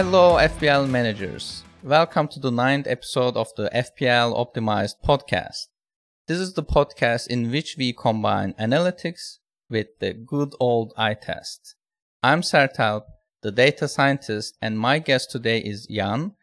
[0.00, 1.64] Hello, FPL managers.
[1.82, 5.66] Welcome to the ninth episode of the FPL Optimized podcast.
[6.28, 11.74] This is the podcast in which we combine analytics with the good old eye test.
[12.22, 13.06] I'm Sertalp,
[13.42, 16.36] the data scientist, and my guest today is Jan,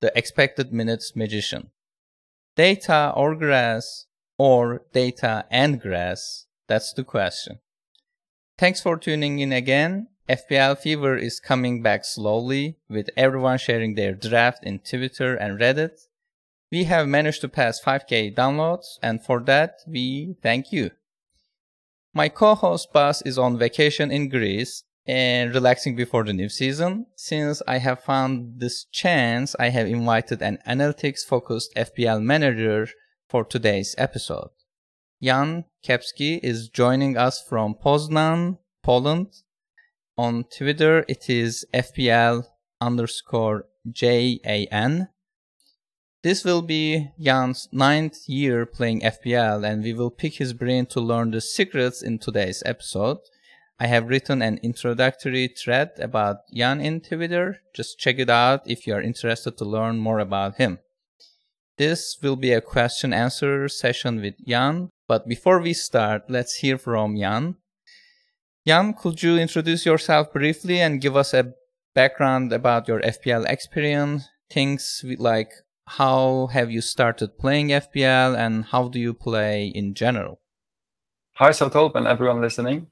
[0.00, 1.70] the expected minutes magician.
[2.56, 4.06] Data or grass,
[4.38, 6.46] or data and grass?
[6.66, 7.58] That's the question.
[8.56, 10.06] Thanks for tuning in again.
[10.28, 16.06] FPL Fever is coming back slowly, with everyone sharing their draft in Twitter and Reddit.
[16.70, 20.92] We have managed to pass 5k downloads, and for that, we thank you.
[22.14, 27.06] My co host Bas is on vacation in Greece and relaxing before the new season.
[27.16, 32.88] Since I have found this chance, I have invited an analytics focused FPL manager
[33.28, 34.50] for today's episode.
[35.22, 39.28] Jan Kepski is joining us from Poznan, Poland.
[40.18, 42.44] On Twitter, it is FPL
[42.82, 45.08] underscore JAN.
[46.22, 51.00] This will be Jan's ninth year playing FPL, and we will pick his brain to
[51.00, 53.20] learn the secrets in today's episode.
[53.80, 57.62] I have written an introductory thread about Jan in Twitter.
[57.74, 60.78] Just check it out if you are interested to learn more about him.
[61.78, 66.76] This will be a question answer session with Jan, but before we start, let's hear
[66.76, 67.56] from Jan.
[68.64, 71.52] Jan, could you introduce yourself briefly and give us a
[71.96, 74.28] background about your FPL experience?
[74.48, 75.50] Things like
[75.88, 80.38] how have you started playing FPL and how do you play in general?
[81.32, 82.86] Hi, Sertalp and everyone listening.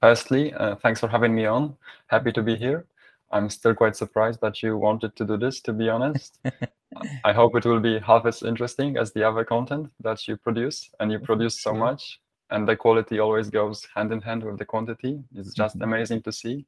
[0.00, 1.76] Firstly, uh, thanks for having me on.
[2.06, 2.86] Happy to be here.
[3.32, 6.38] I'm still quite surprised that you wanted to do this, to be honest.
[7.24, 10.88] I hope it will be half as interesting as the other content that you produce,
[11.00, 12.20] and you produce so much,
[12.50, 15.22] and the quality always goes hand in hand with the quantity.
[15.34, 15.84] It's just mm-hmm.
[15.84, 16.66] amazing to see,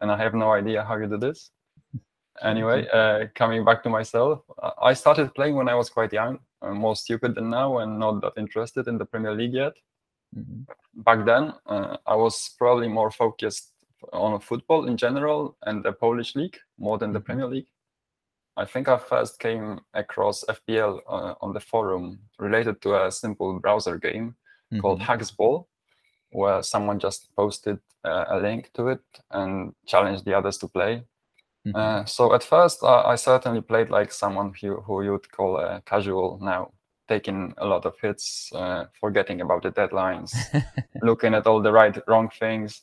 [0.00, 1.50] and I have no idea how you do this.
[2.42, 4.42] Anyway, uh, coming back to myself,
[4.82, 8.20] I started playing when I was quite young, uh, more stupid than now, and not
[8.20, 9.72] that interested in the Premier League yet.
[10.36, 11.00] Mm-hmm.
[11.00, 13.72] Back then, uh, I was probably more focused
[14.12, 17.24] on football in general and the Polish league more than the mm-hmm.
[17.24, 17.68] Premier League.
[18.58, 23.58] I think I first came across FPL uh, on the forum related to a simple
[23.60, 24.34] browser game
[24.76, 24.80] mm-hmm.
[24.80, 25.66] called Haxball,
[26.30, 29.00] where someone just posted uh, a link to it
[29.30, 31.02] and challenged the others to play.
[31.66, 31.76] Mm-hmm.
[31.76, 36.38] Uh, so at first, I certainly played like someone who, who you'd call a casual
[36.40, 36.72] now
[37.08, 40.32] taking a lot of hits, uh, forgetting about the deadlines,
[41.02, 42.82] looking at all the right wrong things.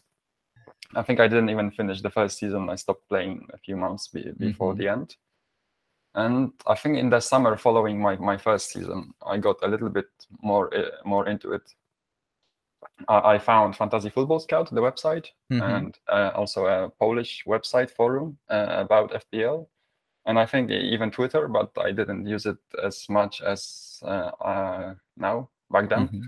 [0.96, 2.70] I think I didn't even finish the first season.
[2.70, 4.82] I stopped playing a few months be- before mm-hmm.
[4.82, 5.16] the end.
[6.16, 9.90] And I think in the summer following my, my first season, I got a little
[9.90, 10.06] bit
[10.42, 11.64] more uh, more into it.
[13.08, 15.62] I, I found Fantasy Football Scout, the website, mm-hmm.
[15.62, 19.68] and uh, also a Polish website forum uh, about FPL
[20.26, 24.94] and I think even Twitter, but I didn't use it as much as uh, uh,
[25.18, 26.08] now back then.
[26.08, 26.22] Mm-hmm.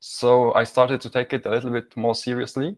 [0.00, 2.76] So I started to take it a little bit more seriously,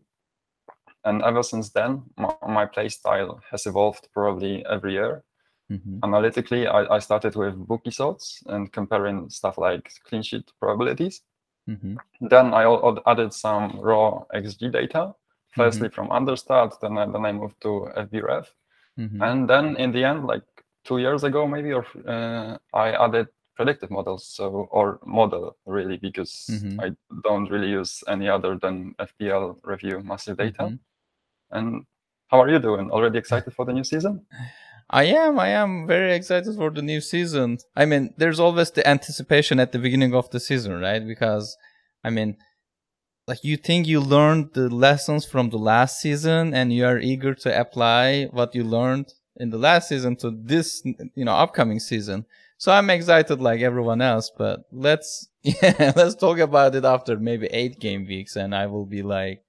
[1.04, 5.24] and ever since then, my, my play style has evolved probably every year.
[5.72, 6.00] Mm-hmm.
[6.02, 11.22] Analytically, I, I, started with bookie sorts and comparing stuff like clean sheet probabilities.
[11.68, 11.96] Mm-hmm.
[12.20, 12.64] Then I
[13.06, 15.14] added some raw XG data,
[15.52, 15.94] firstly mm-hmm.
[15.94, 18.46] from Understat, then I, then I moved to FBref
[18.98, 19.22] Mm-hmm.
[19.22, 20.44] And then in the end, like
[20.84, 26.46] two years ago, maybe, or uh, I added predictive models, so or model really, because
[26.50, 26.80] mm-hmm.
[26.80, 26.92] I
[27.22, 30.64] don't really use any other than FPL review massive data.
[30.64, 31.56] Mm-hmm.
[31.56, 31.86] And
[32.28, 32.90] how are you doing?
[32.90, 34.24] Already excited for the new season?
[34.90, 35.38] I am.
[35.38, 37.58] I am very excited for the new season.
[37.74, 41.04] I mean, there's always the anticipation at the beginning of the season, right?
[41.04, 41.56] Because,
[42.04, 42.36] I mean,
[43.26, 47.34] like you think you learned the lessons from the last season and you are eager
[47.34, 50.82] to apply what you learned in the last season to this
[51.14, 52.24] you know upcoming season
[52.56, 57.46] so i'm excited like everyone else but let's yeah let's talk about it after maybe
[57.46, 59.42] eight game weeks and i will be like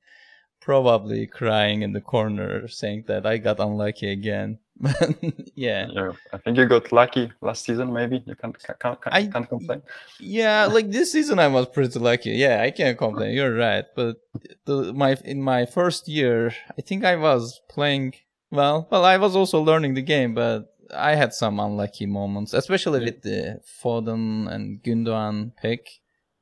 [0.62, 4.58] probably crying in the corner saying that i got unlucky again
[5.56, 5.88] yeah.
[5.90, 6.12] Yeah.
[6.34, 7.94] I think you got lucky last season.
[7.94, 9.82] Maybe you can't can't, can't, I, can't complain.
[10.20, 12.32] Yeah, like this season I was pretty lucky.
[12.32, 13.34] Yeah, I can't complain.
[13.34, 13.86] You're right.
[13.96, 14.18] But
[14.66, 18.16] the, my in my first year, I think I was playing
[18.52, 18.88] well.
[18.92, 23.06] Well, I was also learning the game, but I had some unlucky moments, especially yeah.
[23.06, 25.88] with the Foden and Gundogan pick.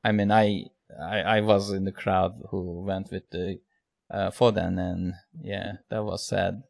[0.03, 0.65] I mean, I,
[0.99, 3.59] I I was in the crowd who went with the
[4.09, 6.63] uh, Foden, and yeah, that was sad.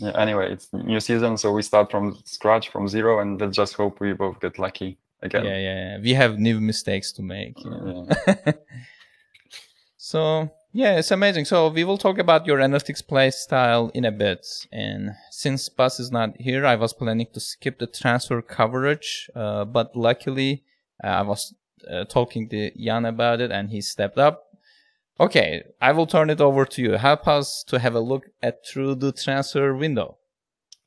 [0.00, 3.74] Yeah, anyway, it's new season, so we start from scratch, from zero, and let's just
[3.74, 5.44] hope we both get lucky again.
[5.44, 5.98] Yeah, yeah, yeah.
[6.00, 7.54] We have new mistakes to make.
[7.64, 8.52] Yeah.
[9.96, 11.44] so Yeah, it's amazing.
[11.44, 14.44] So we will talk about your analytics play style in a bit.
[14.72, 19.66] And since Bas is not here, I was planning to skip the transfer coverage, uh,
[19.66, 20.64] but luckily
[21.02, 21.54] uh, I was
[21.88, 24.42] uh, talking to Jan about it, and he stepped up.
[25.20, 26.92] Okay, I will turn it over to you.
[26.92, 30.18] Help us to have a look at through the transfer window.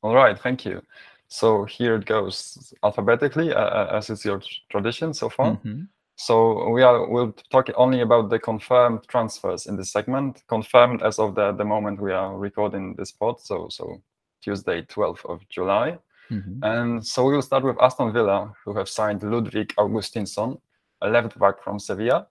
[0.02, 0.82] All right, thank you.
[1.28, 4.40] So here it goes alphabetically, uh, uh as is your
[4.70, 5.52] tradition so far.
[5.52, 5.82] Mm-hmm.
[6.16, 11.18] So we are we'll talk only about the confirmed transfers in this segment, confirmed as
[11.18, 13.40] of the, the moment we are recording this pod.
[13.40, 14.02] So so
[14.42, 15.98] Tuesday, 12th of July.
[16.30, 16.62] Mm-hmm.
[16.62, 20.60] And so we will start with Aston Villa, who have signed Ludwig Augustinsson,
[21.00, 22.26] a left back from Sevilla.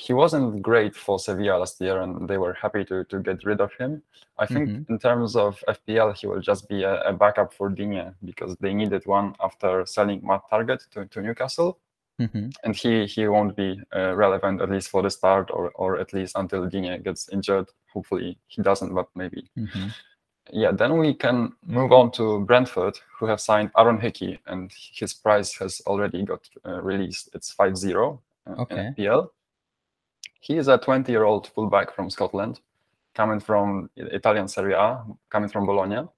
[0.00, 3.60] He wasn't great for Sevilla last year, and they were happy to, to get rid
[3.60, 4.02] of him.
[4.38, 4.92] I think mm-hmm.
[4.92, 8.72] in terms of FPL, he will just be a, a backup for Digne because they
[8.72, 11.78] needed one after selling Matt Targett to, to Newcastle.
[12.18, 12.48] Mm-hmm.
[12.64, 16.14] And he he won't be uh, relevant at least for the start, or or at
[16.14, 17.66] least until Digne gets injured.
[17.92, 19.50] Hopefully he doesn't, but maybe.
[19.58, 19.88] Mm-hmm.
[20.52, 25.12] Yeah, then we can move on to Brentford, who have signed Aaron Hickey, and his
[25.12, 27.28] price has already got uh, released.
[27.34, 28.86] It's 5-0 uh, okay.
[28.86, 29.28] in FPL.
[30.40, 32.60] He is a 20-year-old fullback from Scotland,
[33.14, 36.08] coming from Italian Serie A, coming from Bologna.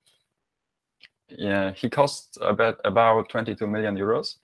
[1.28, 4.36] Yeah, he costs about about 22 million euros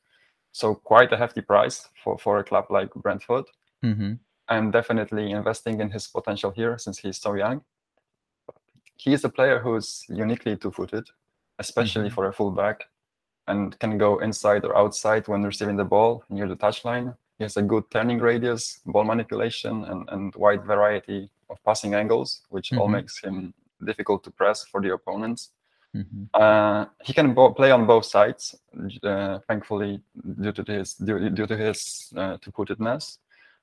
[0.53, 3.45] so quite a hefty price for, for a club like Brentford.
[3.85, 4.15] Mm-hmm.
[4.49, 7.63] I'm definitely investing in his potential here since he's so young.
[8.97, 11.07] He is a player who's uniquely two-footed,
[11.59, 12.15] especially mm-hmm.
[12.15, 12.85] for a fullback,
[13.47, 17.17] and can go inside or outside when receiving the ball near the touchline.
[17.39, 22.43] He has a good turning radius, ball manipulation, and, and wide variety of passing angles,
[22.51, 22.81] which mm-hmm.
[22.81, 23.55] all makes him
[23.85, 25.51] difficult to press for the opponents.
[25.97, 26.25] Mm-hmm.
[26.35, 28.57] Uh, he can bo- play on both sides,
[29.03, 30.01] uh, thankfully,
[30.41, 33.19] due to his due, due to his uh, two-footedness.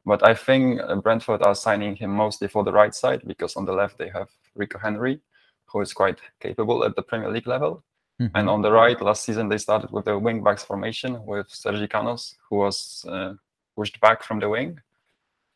[0.05, 3.73] But I think Brentford are signing him mostly for the right side because on the
[3.73, 5.19] left they have Rico Henry,
[5.65, 7.83] who is quite capable at the Premier League level.
[8.21, 8.37] Mm-hmm.
[8.37, 11.87] And on the right, last season they started with the wing backs formation with Sergi
[11.87, 13.33] Canos, who was uh,
[13.75, 14.79] pushed back from the wing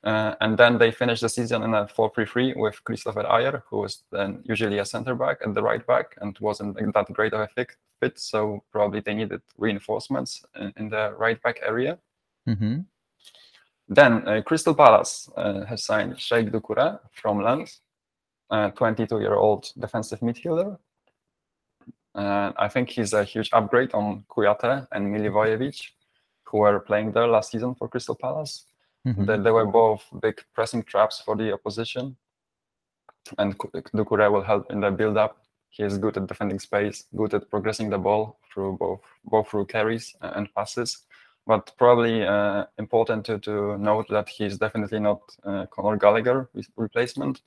[0.03, 4.03] uh, and then they finished the season in a 4-3-3 with Kristoffer Ajer, who was
[4.11, 7.47] then usually a center back at the right back and wasn't that great of a
[7.47, 8.17] fit.
[8.17, 11.99] So probably they needed reinforcements in, in the right back area.
[12.47, 12.79] Mm-hmm.
[13.89, 17.81] Then uh, Crystal Palace uh, has signed Cheick Doucouré from Lens,
[18.49, 20.77] a 22-year-old defensive midfielder.
[22.15, 25.89] Uh, I think he's a huge upgrade on Kouyaté and Milivojevic,
[26.49, 28.65] who were playing there last season for Crystal Palace.
[29.07, 29.25] Mm-hmm.
[29.25, 32.15] They, they were both big pressing traps for the opposition.
[33.37, 35.37] And Doucouré will help in the build up.
[35.69, 39.65] He is good at defending space, good at progressing the ball through both both through
[39.65, 41.05] carries and passes.
[41.45, 46.49] But probably uh, important to, to note that he is definitely not uh, Conor Gallagher
[46.75, 47.41] replacement,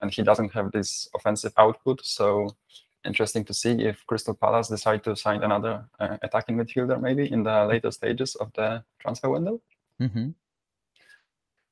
[0.00, 2.04] and he doesn't have this offensive output.
[2.04, 2.56] So
[3.04, 7.42] interesting to see if Crystal Palace decide to sign another uh, attacking midfielder maybe in
[7.42, 9.60] the later stages of the transfer window.
[10.00, 10.30] Mm-hmm.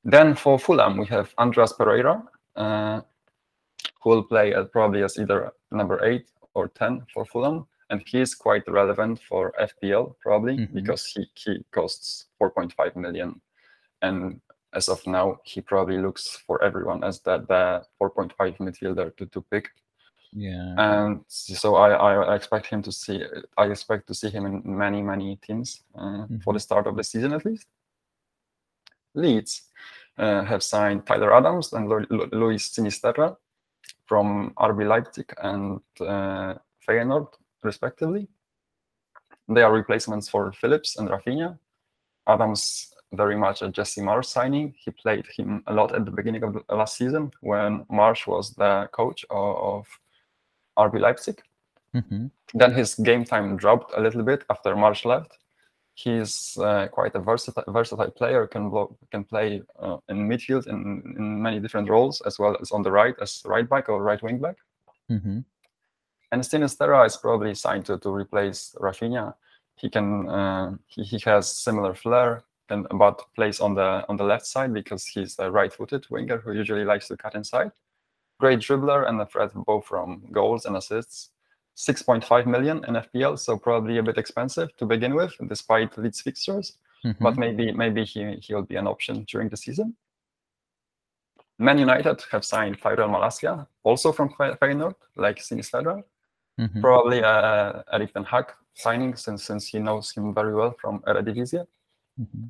[0.03, 2.23] Then for Fulham, we have Andreas Pereira,
[2.55, 3.01] uh,
[4.01, 7.67] who will play at probably as either number eight or 10 for Fulham.
[7.89, 10.75] And he is quite relevant for FPL, probably, mm-hmm.
[10.75, 13.41] because he, he costs 4.5 million.
[14.01, 14.39] And
[14.73, 19.41] as of now, he probably looks for everyone as that the 4.5 midfielder to, to
[19.41, 19.69] pick.
[20.33, 20.75] Yeah.
[20.77, 23.23] And so I, I expect him to see
[23.57, 26.37] I expect to see him in many many teams uh, mm-hmm.
[26.39, 27.65] for the start of the season at least.
[29.15, 29.63] Leeds
[30.17, 31.89] uh, have signed Tyler Adams and
[32.31, 33.35] Luis Sinisterra
[34.05, 36.53] from RB Leipzig and uh,
[36.87, 37.27] Feyenoord,
[37.63, 38.27] respectively.
[39.47, 41.57] They are replacements for Phillips and Rafinha.
[42.27, 44.75] Adams very much a Jesse Marsch signing.
[44.77, 48.51] He played him a lot at the beginning of the last season when Marsch was
[48.51, 49.87] the coach of, of
[50.79, 51.41] RB Leipzig.
[51.93, 52.27] Mm-hmm.
[52.53, 55.39] Then his game time dropped a little bit after Marsch left
[56.03, 58.47] he's uh, quite a versatile, versatile player.
[58.47, 58.71] Can
[59.11, 62.91] can play uh, in midfield in, in many different roles, as well as on the
[62.91, 64.57] right as right back or right wing back.
[65.11, 65.39] Mm-hmm.
[66.31, 69.33] And Sinisterra is probably signed to, to replace Rafinha.
[69.75, 74.23] He can uh, he, he has similar flair, and but plays on the on the
[74.23, 77.71] left side because he's a right-footed winger who usually likes to cut inside.
[78.39, 81.31] Great dribbler and a threat both from goals and assists.
[81.77, 86.73] 6.5 million in FPL, so probably a bit expensive to begin with, despite Leeds fixtures.
[87.05, 87.23] Mm-hmm.
[87.23, 89.95] But maybe maybe he he'll be an option during the season.
[91.57, 96.03] Man United have signed Tyrell Malacia, also from Feyenoord, like Sinisterra.
[96.59, 96.81] Mm-hmm.
[96.81, 101.65] Probably uh, Erik ten Hag signing since since he knows him very well from Eredivisie.
[102.19, 102.45] Mm-hmm.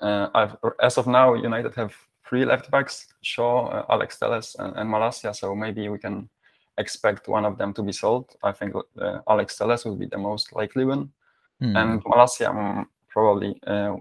[0.00, 0.48] Uh,
[0.82, 1.94] as of now, United have
[2.32, 5.34] three left backs: Shaw, uh, Alex Telles, and, and Malacia.
[5.34, 6.30] So maybe we can
[6.78, 8.34] expect one of them to be sold.
[8.42, 11.12] I think uh, Alex Telles will be the most likely one,
[11.60, 11.76] Hmm.
[11.76, 13.96] and Malacia um, probably uh,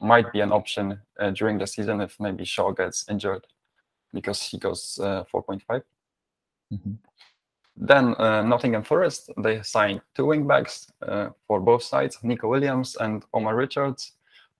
[0.00, 3.46] might be an option uh, during the season if maybe Shaw gets injured,
[4.12, 5.82] because he goes uh, 4.5.
[6.72, 6.98] Mhm.
[7.76, 12.96] Then uh, Nottingham Forest they signed two wing backs uh, for both sides, Nico Williams
[12.96, 14.16] and Omar Richards,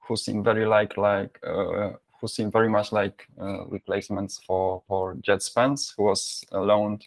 [0.07, 5.15] who seem very like like uh, who seem very much like uh, replacements for for
[5.17, 7.07] Djed Spence, who was uh, loaned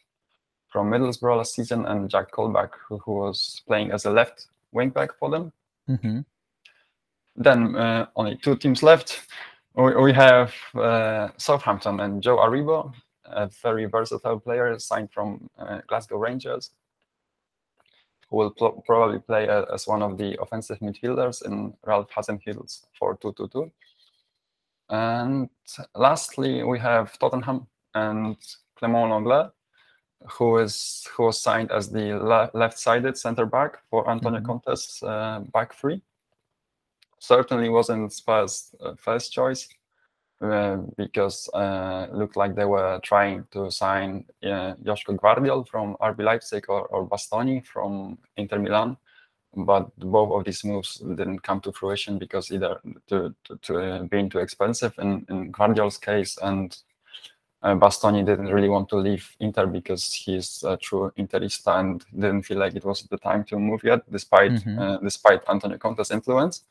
[0.71, 4.89] from Middlesbrough last season, and Jack Colback, who, who was playing as a left wing
[4.89, 5.51] back for them.
[5.89, 6.25] Mhm.
[7.35, 9.27] Then uh, only two teams left.
[9.75, 12.93] We, we have uh, Southampton and Joe Aribo,
[13.25, 16.71] a very versatile player signed from uh, Glasgow Rangers,
[18.29, 22.85] who will pl- probably play a- as one of the offensive midfielders in Ralph Hasenhüttl's
[23.01, 23.71] 4-2-2-2.
[24.89, 25.50] And
[25.96, 28.38] lastly, we have Tottenham and
[28.75, 29.51] Clement Lenglet,
[30.31, 34.46] who is who was signed as the le- left-sided centre back for Antonio Mhm.
[34.46, 36.01] Conte's uh, back three
[37.19, 39.67] certainly wasn't Spurs' uh, first choice
[40.41, 46.24] uh, because uh, looked like they were trying to sign uh, Joško Gvardiol from RB
[46.24, 48.98] Leipzig or, or Bastoni from Inter Milan,
[49.56, 54.03] but both of these moves didn't come to fruition because either to, to, to uh,
[54.03, 56.77] being too expensive in, in Gvardiol's case and
[57.62, 62.44] uh, Bastoni didn't really want to leave Inter because he's a true Interista and didn't
[62.44, 64.79] feel like it was the time to move yet, despite Mhm.
[64.79, 66.63] uh, despite Antonio Conte's influence.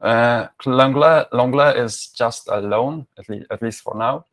[0.00, 4.24] Uh, Lenglet is just a loan, at least at least for now.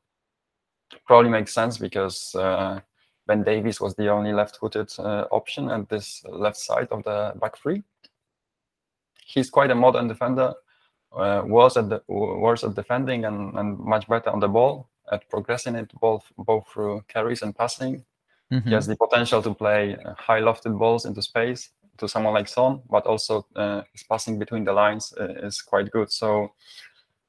[1.06, 2.80] Probably makes sense because uh,
[3.30, 7.56] Ben Davies was the only left-footed uh, option at this left side of the back
[7.60, 7.84] three.
[9.24, 10.56] He's quite a modern defender.
[11.12, 15.28] Uh, was at the worse at defending and, and much better on the ball at
[15.30, 18.06] progressing it both both through carries and passing.
[18.52, 18.64] Mhm.
[18.64, 22.82] He has the potential to play high lofted balls into space to someone like Son,
[22.90, 26.12] but also uh, his passing between the lines uh, is quite good.
[26.12, 26.52] So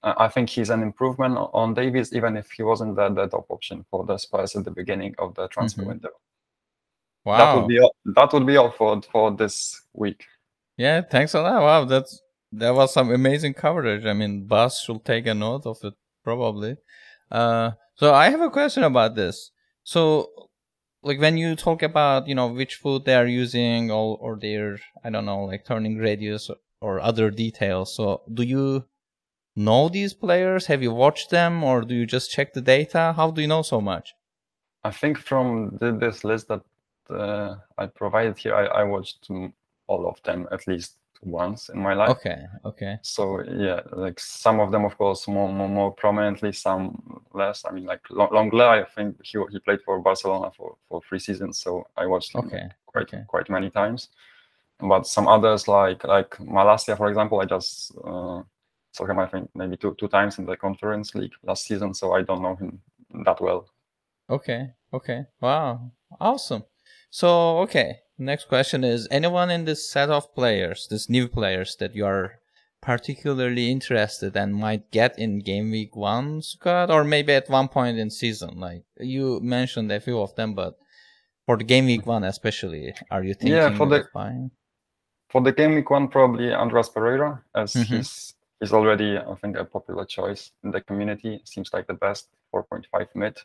[0.02, 3.84] I think he's an improvement on Davies, even if he wasn't the, the top option
[3.90, 5.88] for the Spurs at the beginning of the transfer Mhm.
[5.88, 6.10] window.
[7.24, 7.36] Wow.
[7.36, 10.24] That would be all, that would be all for for this week.
[10.78, 11.60] Yeah, thanks a lot.
[11.62, 14.06] Wow, that's that was some amazing coverage.
[14.06, 16.76] I mean, Bas should take a note of it probably.
[17.30, 19.50] Uh, so I have a question about this.
[19.84, 20.30] So,
[21.02, 24.78] like when you talk about you know which food they are using or or their
[25.04, 27.94] I don't know like turning radius or other details.
[27.94, 28.86] So, do you
[29.60, 30.66] know these players?
[30.66, 33.14] Have you watched them, or do you just check the data?
[33.16, 34.14] How do you know so much?
[34.82, 36.62] I think from the, this list that
[37.10, 39.28] uh, I provided here, I, I watched
[39.86, 42.10] all of them at least once in my life.
[42.10, 47.22] Okay, okay, So yeah, like some of them, of course, more more, more prominently, some
[47.34, 47.64] less.
[47.66, 51.18] I mean, like Long- Lenglet, I think he he played for Barcelona for, for three
[51.18, 53.24] seasons, so I watched him okay, quite okay.
[53.26, 54.08] quite many times.
[54.78, 58.42] But some others, like like Malacia, for example, I just uh,
[58.92, 62.12] saw him I think maybe two two times in the Conference League last season, so
[62.12, 62.80] I don't know him
[63.24, 63.68] that well.
[64.28, 64.70] Okay.
[64.92, 65.24] Okay.
[65.40, 65.90] Wow.
[66.20, 66.64] Awesome.
[67.10, 67.98] So, okay.
[68.18, 72.34] Next question is anyone in this set of players, this new players that you are
[72.82, 77.98] particularly interested and might get in game week 1 squad or maybe at one point
[77.98, 80.78] in season like you mentioned a few of them but
[81.44, 84.50] for the game week 1 especially are you thinking Yeah, for the- buying?
[85.28, 87.84] For the game week one, probably Andreas Pereira, as Mhm.
[87.86, 91.40] he's he's already I think a popular choice in the community.
[91.44, 93.38] Seems like the best 4.5 mid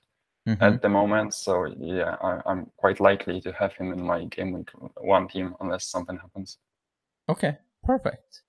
[0.48, 0.62] Mhm.
[0.62, 1.34] at the moment.
[1.34, 4.70] So yeah, I, I'm quite likely to have him in my game week
[5.02, 6.60] one team unless something happens.
[7.28, 8.44] Okay, perfect.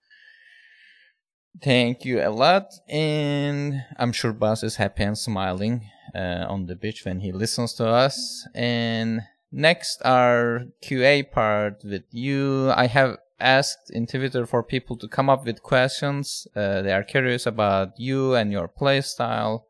[1.62, 6.76] Thank you a lot, and I'm sure Bas is happy and smiling uh, on the
[6.76, 8.46] beach when he listens to us.
[8.54, 12.70] And next, our QA part with you.
[12.73, 16.47] I have asked in Twitter for people to come up with questions.
[16.55, 19.66] Uh, they are curious about you and your play style.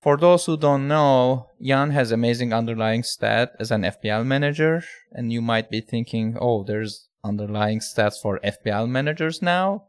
[0.00, 5.32] For those who don't know, Jan has amazing underlying stat as an FPL manager, and
[5.32, 9.84] you might be thinking, oh, there's underlying stats for FPL managers now.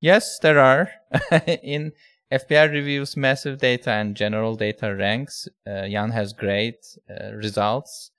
[0.00, 0.90] Yes, there are.
[1.62, 1.92] In
[2.30, 8.10] FPL reviews massive data and general data ranks, uh, Jan has great uh, results.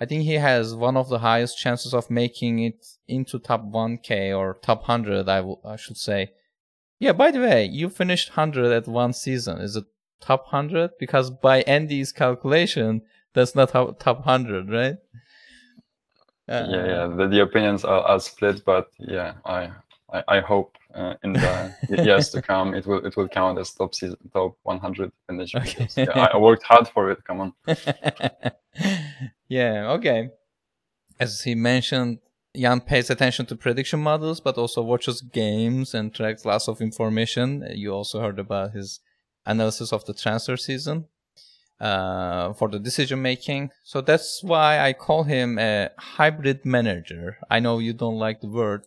[0.00, 4.36] I think he has one of the highest chances of making it into top 1k
[4.36, 6.30] or top 100, I, w- I should say.
[7.00, 9.58] Yeah, by the way, you finished 100 at one season.
[9.58, 9.84] Is it
[10.20, 10.92] top 100?
[10.98, 13.02] Because by Andy's calculation,
[13.34, 14.96] that's not top top 100, right?
[16.48, 17.06] Uh, yeah, yeah.
[17.06, 19.70] The, the opinions are, are split, but yeah, I
[20.12, 22.74] I, I hope uh, in the years to come.
[22.74, 25.54] It will it will count as top season, top 100 finish.
[25.54, 25.88] Okay.
[25.96, 27.22] yeah, I I worked hard for it.
[27.24, 27.52] Come on.
[29.48, 30.30] yeah, okay.
[31.20, 32.18] As he mentioned,
[32.56, 37.66] Jan pays attention to prediction models, but also watches games and tracks lots of information.
[37.74, 39.00] You also heard about his
[39.46, 41.06] analysis of the transfer season
[41.80, 43.70] uh, for the decision making.
[43.84, 47.38] So that's why I call him a hybrid manager.
[47.50, 48.82] I know you don't like the word,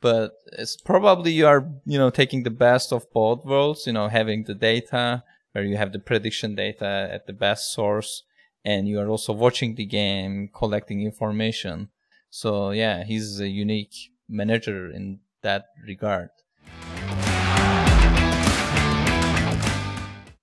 [0.00, 4.08] but it's probably you are, you know, taking the best of both worlds, you know,
[4.08, 8.24] having the data where you have the prediction data at the best source
[8.64, 11.90] and you are also watching the game, collecting information.
[12.30, 13.94] So yeah, he's a unique
[14.28, 16.30] manager in that regard.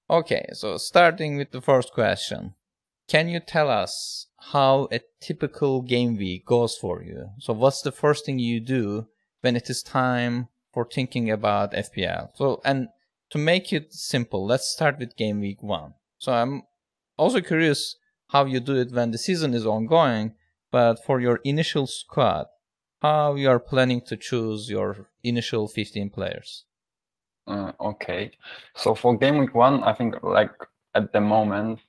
[0.09, 2.53] Okay, so starting with the first question.
[3.07, 7.29] Can you tell us how a typical game week goes for you?
[7.39, 9.07] So what's the first thing you do
[9.41, 12.29] when it is time for thinking about FPL?
[12.35, 12.89] So and
[13.31, 15.93] to make it simple, let's start with game week 1.
[16.17, 16.63] So I'm
[17.17, 17.95] also curious
[18.31, 20.33] how you do it when the season is ongoing,
[20.71, 22.47] but for your initial squad,
[23.01, 26.63] how you are planning to choose your initial 15 players?
[27.45, 28.31] Uh, okay.
[28.75, 30.51] So for game week one, I think like
[30.95, 31.79] at the moment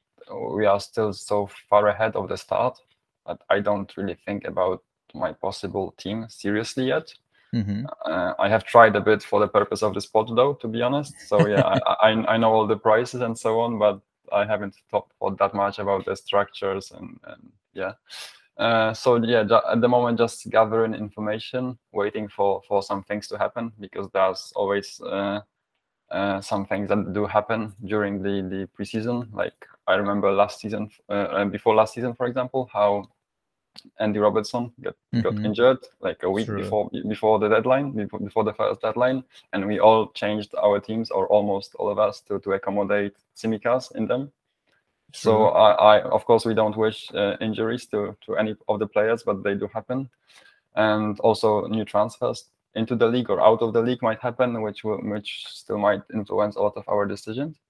[0.55, 2.79] we are still so far ahead of the start
[3.27, 4.83] that I don't really think about
[5.15, 7.13] my possible team seriously yet.
[7.55, 7.85] Mm-hmm.
[8.05, 10.83] Uh, I have tried a bit for the purpose of the spot though, to be
[10.83, 11.15] honest.
[11.29, 14.01] So yeah, I, I I know all the prices and so on, but
[14.33, 15.09] I haven't thought,
[15.39, 17.93] that much about the structures and, and yeah.
[18.59, 23.39] Uh, so yeah, at the moment, just gathering information, waiting for for some things to
[23.39, 25.41] happen because there's always uh,
[26.11, 29.33] uh, some things that do happen during the the preseason.
[29.33, 29.55] Like
[29.87, 33.09] I remember last season, uh, uh, before last season, for example, how
[33.99, 35.45] Andy Robertson got, got Mhm.
[35.47, 36.59] injured like a week True.
[36.63, 41.11] before before the deadline, before, before the first deadline, and we all changed our teams,
[41.11, 44.33] or almost all of us, to to accommodate Tsimikas in them.
[45.15, 48.87] So I, I, of course, we don't wish uh, injuries to to any of the
[48.87, 50.11] players, but they do happen,
[50.75, 54.85] and also new transfers into the league or out of the league might happen, which
[54.85, 57.61] will, which still might influence a lot of our decisions.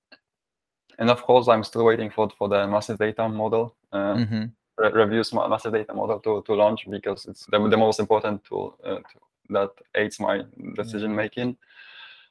[0.99, 4.45] And of course, I'm still waiting for for the massive data model uh, Mm-hmm.
[4.83, 8.45] Re- reviews ma- massive data model to, to launch because it's the, the most important
[8.45, 9.17] tool uh, to,
[9.51, 10.43] that aids my
[10.75, 11.57] decision making.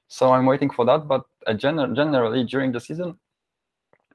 [0.07, 1.07] So I'm waiting for that.
[1.07, 3.17] But uh, gener- generally during the season,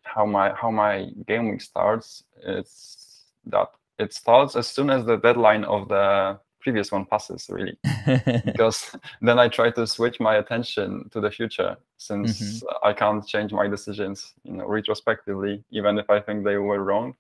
[0.03, 3.69] how my how my game week starts is that
[3.99, 7.79] it starts as soon as the deadline of the previous one passes really
[8.45, 13.53] because then I try to switch my attention to the future since I can't change
[13.53, 17.15] my decisions, you know, retrospectively, even if I think they were wrong.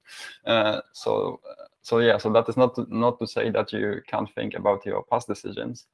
[0.44, 1.38] Uh, so,
[1.82, 4.85] so yeah, so that is not to, not to say that you can't think about
[4.85, 5.87] your past decisions,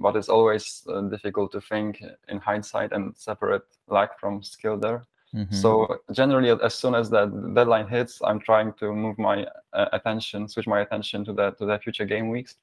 [0.00, 5.06] but it's always uh, difficult to think in hindsight and separate luck from skill there.
[5.32, 5.54] Mhm.
[5.54, 10.48] So generally, as soon as the deadline hits, I'm trying to move my uh, attention,
[10.48, 12.56] switch my attention to the to the future game weeks.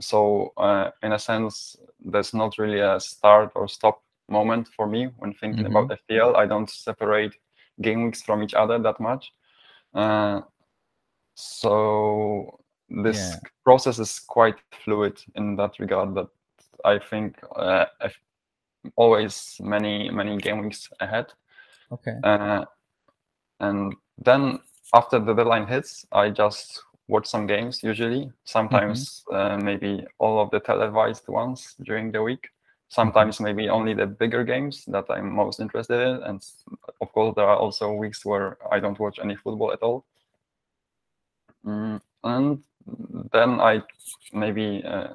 [0.00, 5.06] So uh, in a sense, there's not really a start or stop moment for me
[5.18, 5.70] when thinking Mhm.
[5.70, 6.36] about FPL.
[6.36, 7.34] I don't separate
[7.80, 9.32] game weeks from each other that much.
[9.94, 10.42] Uh,
[11.34, 13.40] so this Yeah.
[13.64, 16.14] process is quite fluid in that regard.
[16.14, 16.28] That
[16.84, 17.86] I think uh,
[18.96, 21.32] always many many game weeks ahead.
[21.92, 22.16] okay.
[22.22, 22.64] Uh,
[23.60, 24.60] and then
[24.94, 28.30] after the deadline hits, I just watch some games usually.
[28.44, 32.48] Sometimes uh, maybe all of the televised ones during the week.
[32.88, 36.22] Sometimes maybe only the bigger games that I'm most interested in.
[36.22, 36.42] And
[37.00, 40.04] of course, there are also weeks where I don't watch any football at all.
[41.66, 42.62] Mm, and
[43.32, 43.82] then I
[44.32, 45.08] maybe uh,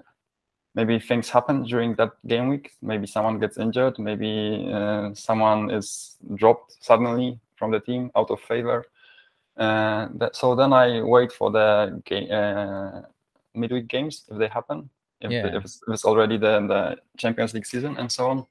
[0.76, 2.72] maybe things happen during that game week.
[2.82, 3.98] Maybe someone gets injured.
[3.98, 8.86] Maybe uh, someone is dropped suddenly from the team out of favor.
[9.58, 13.02] Uh, that, so then I wait for the game, uh,
[13.54, 14.90] midweek games if they happen.
[15.22, 15.56] If, Yeah.
[15.58, 18.46] if, it's, if it's already the, the Champions League season and so on.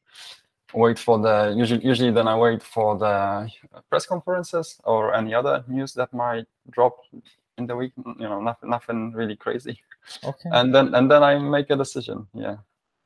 [0.75, 3.47] Wait for the usually usually then I wait for the
[3.91, 6.97] press conferences or any other news that might drop
[7.59, 7.93] in the week.
[7.97, 9.79] You know, nothing nothing really crazy
[10.25, 10.49] Okay.
[10.51, 12.27] and then and then I make a decision.
[12.33, 12.57] Yeah,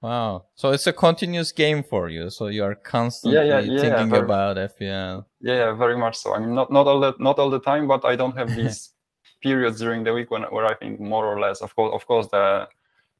[0.02, 0.44] wow.
[0.54, 2.30] So it's a continuous game for you.
[2.30, 5.24] So you are constantly yeah, yeah, thinking very- about FPL.
[5.40, 6.34] yeah, yeah, very much so.
[6.34, 8.90] I mean, not not all the not all the time, but I don't have these
[9.42, 11.60] periods during the week when where I think more or less.
[11.62, 12.68] Of course, of course, the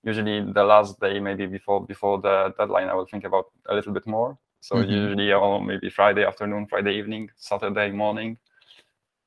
[0.04, 3.92] usually the last day, maybe before before the deadline, I will think about a little
[3.92, 4.38] bit more.
[4.60, 4.90] So Mhm.
[4.90, 8.38] usually, or maybe Friday afternoon, Friday evening, Saturday morning.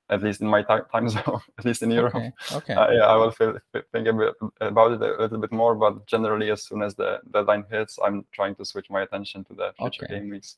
[0.10, 2.16] At least in my time zone, at least in Europe.
[2.16, 2.32] Okay.
[2.54, 2.74] okay.
[2.74, 3.58] Uh, yeah, I will feel,
[3.92, 7.20] think a bit about it a little bit more, but generally, as soon as the
[7.32, 10.16] deadline hits, I'm trying to switch my attention to the future Okay.
[10.20, 10.58] game weeks.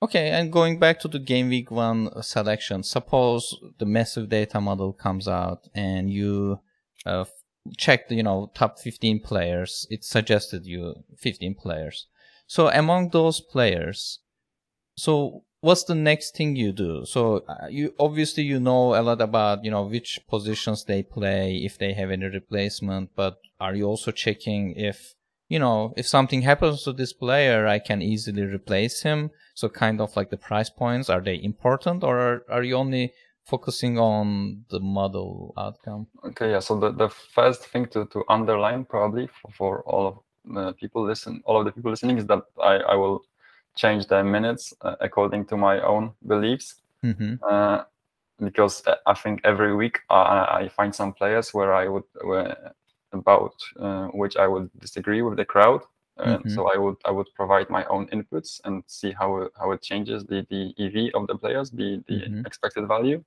[0.00, 4.92] Okay, and going back to the game week one selection, suppose the massive data model
[4.92, 6.60] comes out and you
[7.04, 7.32] uh, f-
[7.76, 9.88] check the you know top 15 players.
[9.90, 12.06] It suggested you 15 players.
[12.46, 14.20] So among those players,
[14.96, 17.04] so what's the next thing you do?
[17.04, 21.56] So uh, you obviously you know a lot about you know which positions they play,
[21.58, 25.14] if they have any replacement, but are you also checking if
[25.48, 29.30] you know if something happens to this player, I can easily replace him?
[29.54, 33.12] So kind of like the price points, are they important or are, are you only
[33.44, 36.06] focusing on the model outcome?
[36.24, 36.60] Okay, yeah.
[36.60, 41.04] So the, the first thing to, to underline probably for, for all of the people
[41.04, 43.22] listen, all of the people listening is that I, I will
[43.78, 46.74] change the minutes uh, according to my own beliefs.
[47.02, 47.84] hmm uh,
[48.40, 52.72] because uh, I think every week uh, I find some players where I would where,
[53.12, 55.80] about uh, which I would disagree with the crowd.
[56.18, 56.50] Uh, Mhm.
[56.54, 59.82] So I would I would provide my own inputs and see how it- how it
[59.82, 62.46] changes the the EV of the players, the the Mhm.
[62.46, 63.20] expected value.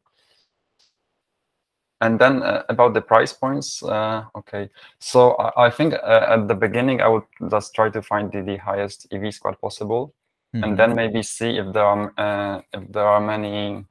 [2.02, 4.70] And then uh, about the price points, uh, okay.
[5.00, 8.42] So I, I think uh, at the beginning I would just try to find the,
[8.42, 10.14] the highest EV squad possible
[10.54, 10.64] Mhm.
[10.64, 13.86] and then maybe see if there are uh, if there are many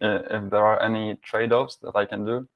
[0.00, 2.46] uh, if there are any trade-offs that I can do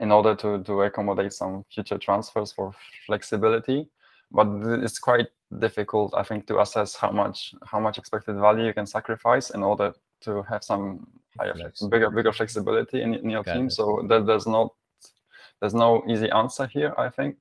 [0.00, 2.72] in order to to accommodate some future transfers for
[3.06, 3.88] flexibility.
[4.32, 4.48] But
[4.82, 5.28] it's quite
[5.60, 9.62] difficult, I think, to assess how much how much expected value you can sacrifice in
[9.62, 11.06] order to have some
[11.38, 13.66] higher, flex- bigger bigger flexibility in, in your Got team.
[13.66, 13.72] it.
[13.72, 14.74] So that there's not
[15.60, 16.92] there's no easy answer here.
[16.98, 17.36] I think.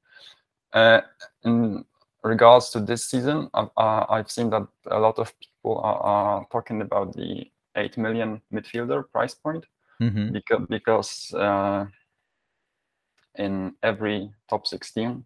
[0.74, 1.02] Uh,
[1.44, 1.86] in
[2.26, 6.48] regards to this season, I've, uh, I've seen that a lot of people are, are
[6.52, 9.66] talking about the 8 million midfielder price point
[10.02, 10.34] Mhm.
[10.34, 11.86] because, because uh,
[13.36, 15.24] in every top 16,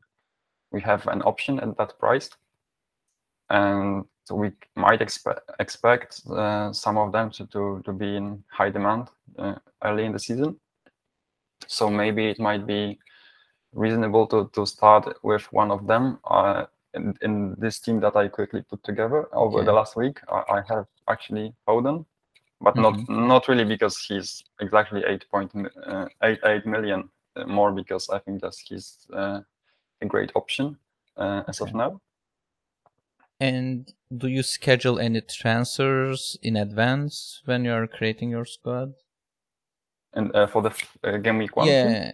[0.72, 2.30] we have an option at that price.
[3.50, 8.44] And so we might expe- expect uh, some of them to, to, to be in
[8.52, 9.08] high demand
[9.40, 10.60] uh, early in the season.
[11.68, 13.00] So maybe it might be
[13.74, 16.20] reasonable to, to start with one of them.
[16.94, 20.62] In, in this team that I quickly put together over the last week, I, I
[20.68, 22.06] have actually Foden,
[22.62, 25.52] but not not really because he's exactly eight point
[25.86, 29.42] uh, eight eight million uh, more because I think that he's uh,
[30.02, 30.78] a great option
[31.18, 32.02] uh, as of now.
[33.40, 38.94] And do you schedule any transfers in advance when you're creating your squad?
[40.14, 40.72] And uh, for the
[41.04, 42.12] uh, game week one, team, yeah,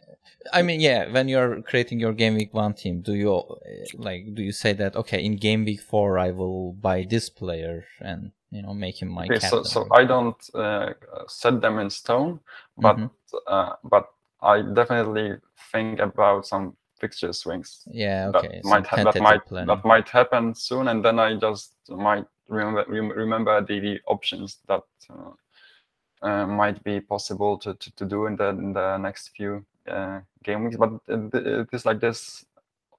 [0.53, 1.12] I mean, yeah.
[1.12, 3.55] When you're creating your game week one team, do you uh,
[3.93, 7.86] like do you say that okay, in game week four I will buy this player
[8.01, 9.65] and you know make him my okay, so captain?
[9.71, 10.93] so I don't uh,
[11.27, 12.39] set them in stone,
[12.77, 13.10] but Mhm.
[13.47, 14.10] uh, but
[14.41, 15.38] I definitely
[15.71, 18.62] think about some fixture swings yeah, okay.
[18.62, 19.75] some might ha- that might planning.
[19.75, 24.60] that might happen soon, and then I just might remember rem- remember the, the options
[24.67, 24.84] that
[26.25, 29.65] uh, uh, might be possible to, to, to do in the in the next few
[29.88, 30.77] uh, game weeks.
[30.77, 32.45] But it, it is like this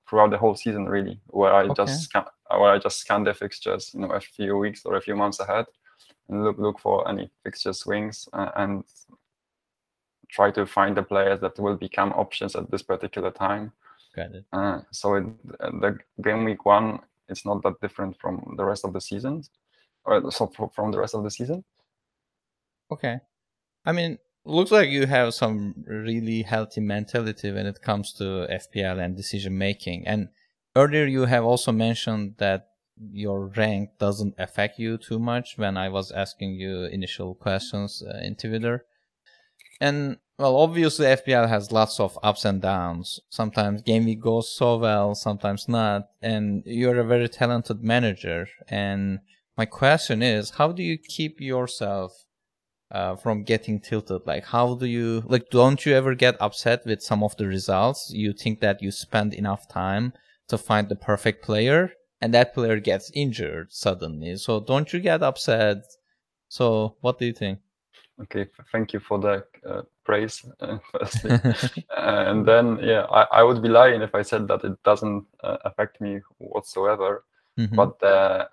[0.09, 1.75] throughout the whole season, really, where I Okay.
[1.77, 5.01] just scan, where I just scan the fixtures, you know, a few weeks or a
[5.01, 5.67] few months ahead,
[6.29, 8.85] and look look for any fixture swings uh, and
[10.29, 13.73] try to find the players that will become options at this particular time.
[14.15, 14.45] Got it.
[14.53, 15.25] Uh, so it,
[15.59, 19.51] the game week one it's not that different from the rest of the seasons,
[20.05, 21.65] or so from the rest of the season.
[22.91, 23.19] Okay.
[23.85, 29.03] I mean, looks like you have some really healthy mentality when it comes to FPL
[29.03, 30.07] and decision making.
[30.07, 30.29] And
[30.77, 32.69] earlier you have also mentioned that
[33.13, 38.19] your rank doesn't affect you too much when I was asking you initial questions uh,
[38.23, 38.87] in Twitter.
[39.81, 43.21] And well, obviously FPL has lots of ups and downs.
[43.31, 46.09] Sometimes game week goes so well, sometimes not.
[46.21, 48.49] And you're a very talented manager.
[48.69, 49.21] And
[49.57, 52.26] my question is, how do you keep yourself
[52.91, 54.23] uh, from getting tilted?
[54.27, 55.51] Like, how do you like?
[55.51, 58.11] Don't you ever get upset with some of the results?
[58.13, 60.13] You think that you spend enough time
[60.49, 64.37] to find the perfect player, and that player gets injured suddenly.
[64.37, 65.79] So don't you get upset?
[66.49, 67.59] So what do you think?
[68.23, 71.85] Okay, thank you for the uh, praise, uh, firstly.
[71.97, 75.59] and then, yeah, I, I would be lying if I said that it doesn't uh,
[75.65, 77.25] affect me whatsoever.
[77.59, 77.75] Mhm.
[77.75, 78.47] But uh,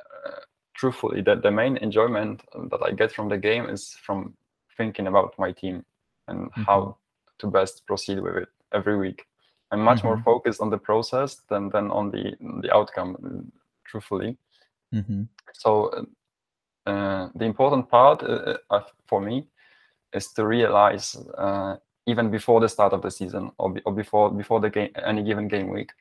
[0.74, 4.34] truthfully, the, the main enjoyment that I get from the game is from
[4.78, 5.86] thinking about my team
[6.28, 6.98] and how
[7.40, 9.28] to best proceed with it every week.
[9.72, 10.24] I'm much more Mhm.
[10.24, 13.52] focused on the process than, than on the the outcome,
[13.86, 14.38] truthfully.
[14.92, 15.28] Mhm.
[15.54, 15.90] So
[16.86, 19.48] uh, the important part uh, uh, for me
[20.14, 24.32] is to realize uh, even before the start of the season or, be, or before
[24.32, 25.92] before the game any given game week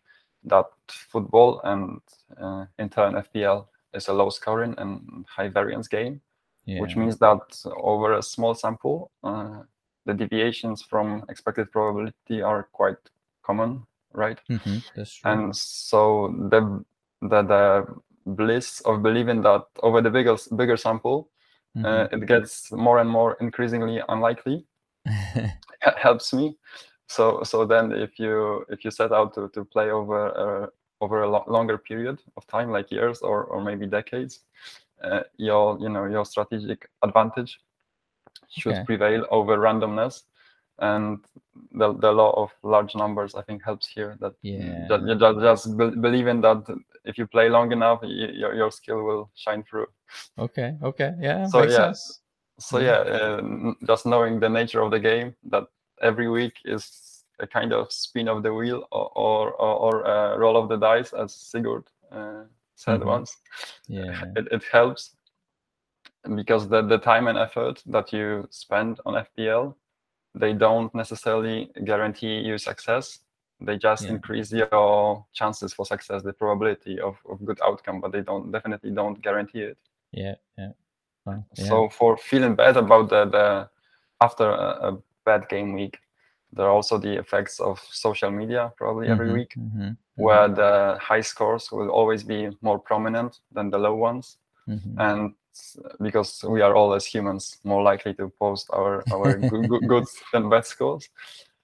[0.45, 2.01] that football and
[2.41, 6.21] uh, in turn FPL is a low scoring and high variance game,
[6.65, 6.81] yeah.
[6.81, 7.41] which means that
[7.77, 9.61] over a small sample, uh,
[10.07, 12.97] the deviations from expected probability are quite
[13.43, 14.39] common, right?
[14.51, 15.31] Mm-hmm, that's true.
[15.31, 16.85] And so the,
[17.23, 17.87] the the
[18.25, 21.29] bliss of believing that over the bigger bigger sample,
[21.77, 21.87] uh, mm-hmm.
[21.87, 24.65] uh, it gets more and more increasingly unlikely
[25.97, 26.57] helps me
[27.13, 30.69] so so then if you if you set out to, to play over a,
[31.03, 34.41] over a lo- longer period of time like years or, or maybe decades
[35.03, 37.61] uh, your you know your strategic advantage
[38.49, 38.85] should okay.
[38.85, 40.23] prevail over randomness.
[40.79, 41.19] And
[41.73, 44.89] the, the law of large numbers i think helps here that yeah.
[44.89, 46.65] just, just, just be- believing that
[47.05, 49.87] if you play long enough you, your, your skill will shine through.
[50.39, 51.13] Okay okay.
[51.21, 51.93] Yeah so yeah.
[51.93, 52.21] sense.
[52.59, 55.65] so yeah uh, just knowing the nature of the game that
[56.01, 57.12] every week is
[57.43, 61.13] a kind of spin of the wheel or or, or a roll of the dice,
[61.13, 62.45] as Sigurd uh,
[62.77, 63.09] said mm-hmm.
[63.09, 63.37] once.
[63.89, 65.17] Yeah, it, it helps
[66.35, 69.75] because the, the time and effort that you spend on FPL,
[70.35, 73.19] they don't necessarily guarantee you success.
[73.61, 74.11] They just yeah.
[74.11, 78.91] increase your chances for success, the probability of, of good outcome, but they don't definitely
[78.91, 79.79] don't guarantee it.
[80.13, 80.71] Yeah, yeah.
[81.25, 81.65] Well, yeah.
[81.65, 83.69] So for feeling bad about the, the
[84.21, 85.99] after a, a bad game week.
[86.53, 90.99] There are also the effects of social media, probably every mm-hmm, week, mm-hmm, where the
[91.01, 94.37] high scores will always be more prominent than the low ones.
[94.69, 95.01] Mm-hmm.
[95.01, 95.35] And
[96.01, 100.51] because we are all as humans more likely to post our, our good, good than
[100.51, 101.09] bad scores.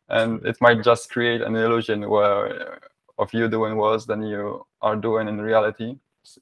[0.09, 2.81] And it might just create an illusion where
[3.19, 5.97] of you doing worse than you are doing in reality.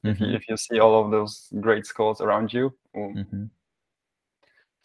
[0.05, 0.37] If, you, mm-hmm.
[0.37, 3.45] if you see all of those great scores around you, mm-hmm.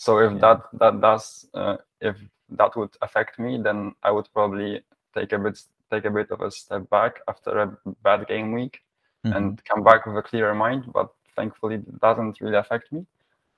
[0.02, 0.39] So if yeah.
[0.39, 2.15] that that does uh, if
[2.52, 4.82] that would affect me, then I would probably
[5.16, 5.60] take a bit
[5.92, 8.80] take a bit of a step back after a bad game week
[9.26, 9.36] mm-hmm.
[9.36, 10.86] and come back with a clearer mind.
[10.94, 13.06] But thankfully, it doesn't really affect me.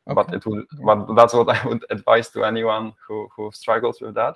[0.10, 0.15] Okay.
[0.15, 0.65] But it would.
[0.84, 4.36] But that's what I would advise to anyone who who struggles with that.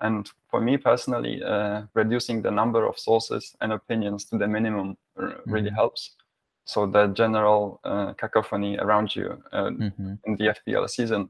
[0.00, 4.96] And for me personally, uh, reducing the number of sources and opinions to the minimum
[5.46, 5.76] really mm-hmm.
[5.76, 6.16] helps
[6.64, 10.14] so the general uh, cacophony around you uh, mm-hmm.
[10.24, 11.28] in the FPL season.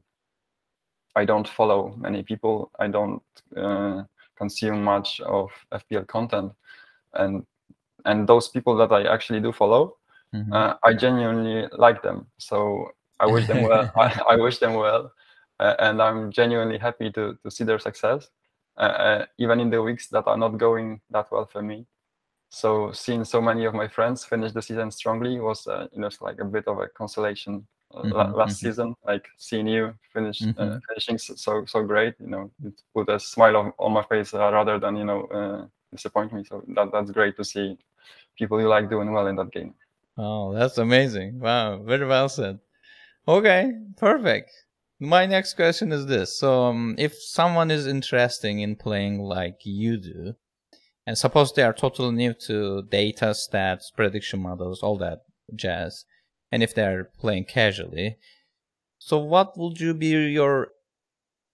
[1.14, 2.70] I don't follow many people.
[2.78, 3.22] I don't
[3.56, 4.04] uh,
[4.36, 6.52] consume much of FPL content,
[7.14, 7.46] and
[8.04, 9.96] and those people that I actually do follow,
[10.34, 10.52] mm-hmm.
[10.52, 12.26] Uh, I genuinely like them.
[12.38, 13.92] So I wish them well.
[13.96, 15.12] I, I, wish them well,
[15.60, 18.30] uh, and I'm genuinely happy to to see their success,
[18.76, 21.86] uh, even in the weeks that are not going that well for me
[22.52, 26.10] so seeing so many of my friends finish the season strongly was uh, you know
[26.20, 28.66] like a bit of a consolation uh, mm-hmm, last mm-hmm.
[28.66, 30.78] season like seeing you finish uh, mm-hmm.
[30.88, 34.50] finishing so so great you know it put a smile on, on my face uh,
[34.52, 36.42] rather than you know uh, disappoint me.
[36.44, 37.78] So that that's great to see
[38.36, 39.74] people you like doing well in that game.
[40.18, 41.38] Oh that's amazing.
[41.38, 42.58] Wow very well said.
[43.28, 44.50] Okay perfect.
[44.98, 46.38] My next question is this.
[46.38, 50.34] So um, if someone is interested in playing like you do
[51.06, 55.22] and suppose they are totally new to data, stats, prediction models, all that
[55.56, 56.04] jazz,
[56.52, 58.18] and if they're playing casually,
[58.98, 60.68] so what would you be your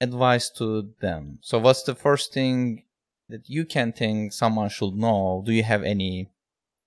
[0.01, 1.39] advice to them?
[1.41, 2.85] So what's the first thing
[3.29, 5.43] that you can think someone should know?
[5.47, 6.31] Do you have any,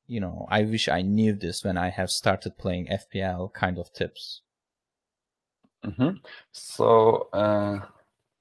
[0.08, 3.91] you know, I wish I knew this when I have started playing FPL kind of
[3.93, 4.41] tips?
[5.86, 6.17] Mm-hmm.
[6.52, 7.80] So uh,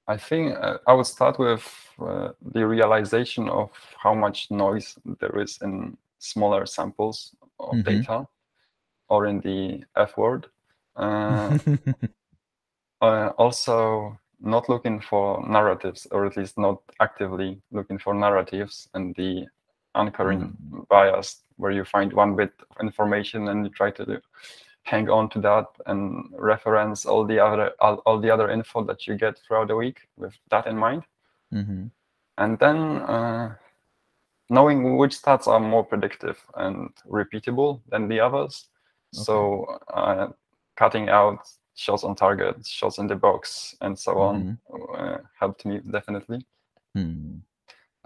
[0.07, 1.65] I think uh, I would start with
[1.99, 7.81] uh, the realization of how much noise there is in smaller samples of mm-hmm.
[7.81, 8.27] data
[9.11, 10.47] or in the F word.
[10.95, 11.57] Uh,
[13.01, 19.13] uh, also, not looking for narratives, or at least not actively looking for narratives and
[19.15, 19.45] the
[19.95, 20.79] anchoring mm-hmm.
[20.89, 24.17] bias, where you find one bit of information and you try to do
[24.83, 29.05] hang on to that and reference all the other all, all the other info that
[29.05, 31.03] you get throughout the week with that in mind
[31.53, 31.85] mm-hmm.
[32.39, 33.53] and then uh,
[34.49, 38.70] knowing which stats are more predictive and repeatable than the others
[39.13, 39.23] okay.
[39.23, 40.27] so uh,
[40.75, 41.39] cutting out
[41.75, 44.73] shots on target shots in the box and so mm-hmm.
[44.73, 46.45] on uh, helped me definitely
[46.95, 47.37] mm-hmm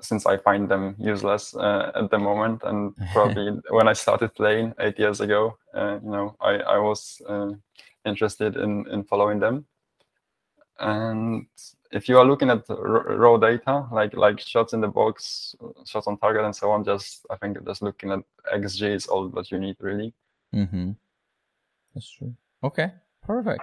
[0.01, 2.61] since I find them useless uh, at the moment.
[2.63, 7.21] And probably when I started playing eight years ago, uh, you know, I, I was
[7.27, 7.51] uh,
[8.05, 9.65] interested in, in following them.
[10.79, 11.47] And
[11.91, 16.17] if you are looking at raw data, like like shots in the box, shots on
[16.17, 18.19] target, and so on, just I think just looking at
[18.53, 20.13] XG is all that you need really.
[20.55, 20.91] Mm-hmm.
[21.93, 22.35] That's true.
[22.63, 22.91] Okay,
[23.21, 23.61] perfect.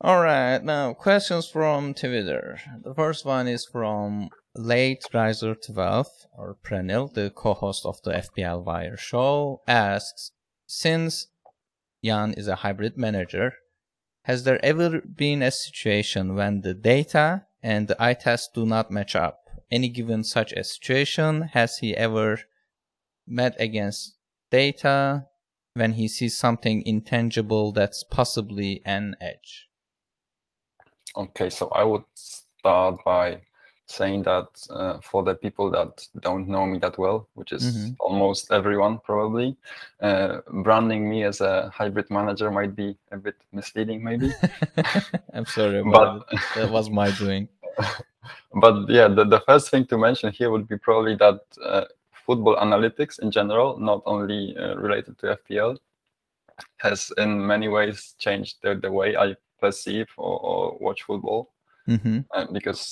[0.00, 2.58] All right, now questions from Twitter.
[2.84, 8.64] The first one is from Late Riser 12 or Prenil, the co-host of the FPL
[8.64, 10.30] Wire show, asks,
[10.66, 11.28] since
[12.04, 13.54] Jan is a hybrid manager,
[14.22, 18.90] has there ever been a situation when the data and the eye test do not
[18.90, 19.40] match up?
[19.70, 22.38] Any given such a situation, has he ever
[23.26, 24.17] met against
[24.50, 25.26] data
[25.74, 29.68] when he sees something intangible that's possibly an edge?
[31.16, 33.40] Okay, so I would start by
[33.86, 37.96] saying that uh, for the people that don't know me that well, which is Mhm.
[38.00, 39.56] almost everyone probably,
[40.00, 44.30] uh, branding me as a hybrid manager might be a bit misleading, maybe.
[45.32, 46.26] I'm sorry but.
[46.54, 47.48] That was my doing.
[48.60, 51.84] but yeah, the, the first thing to mention here would be probably that uh,
[52.28, 55.78] football analytics in general, not only uh, related to FPL,
[56.76, 61.48] has in many ways changed the, the way I perceive or, or watch football.
[61.86, 62.84] hmm Uh, because,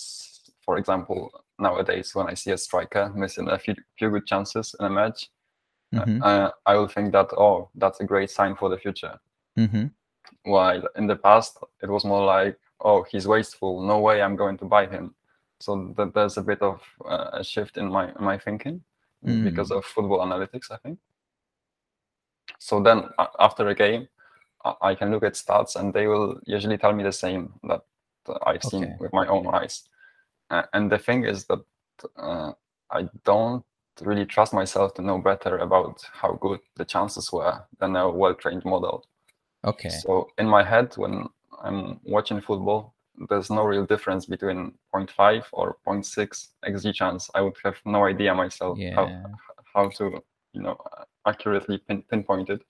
[0.65, 4.87] for example, nowadays when I see a striker missing a few, few good chances in
[4.87, 5.29] a match,
[5.93, 9.15] hmm uh, I will think that, oh, that's a great sign for the future.
[9.57, 9.87] hmm
[10.45, 13.83] While in the past, it was more like, oh, he's wasteful.
[13.93, 15.15] No way I'm going to buy him.
[15.61, 18.81] So th- there's a bit of uh, a shift in my in my thinking
[19.45, 20.99] because of football analytics, I think.
[22.59, 23.09] So then
[23.39, 24.09] after a game,
[24.81, 27.83] I- can look at stats and they will usually tell me the same that
[28.45, 28.97] I've seen Okay.
[28.99, 29.89] with my own eyes.
[30.51, 31.61] Uh, and the thing is that
[32.17, 32.53] uh,
[32.91, 33.65] I don't
[34.01, 38.65] really trust myself to know better about how good the chances were than a well-trained
[38.65, 39.07] model.
[39.65, 39.89] Okay.
[39.89, 41.29] So in my head, when
[41.63, 42.95] I'm watching football,
[43.29, 47.31] there's no real difference between 0.5 or 0.6 xg chance.
[47.35, 49.23] I would have no idea myself how, Yeah.
[49.75, 50.77] how to, you know,
[51.27, 52.63] accurately pin, pinpoint it.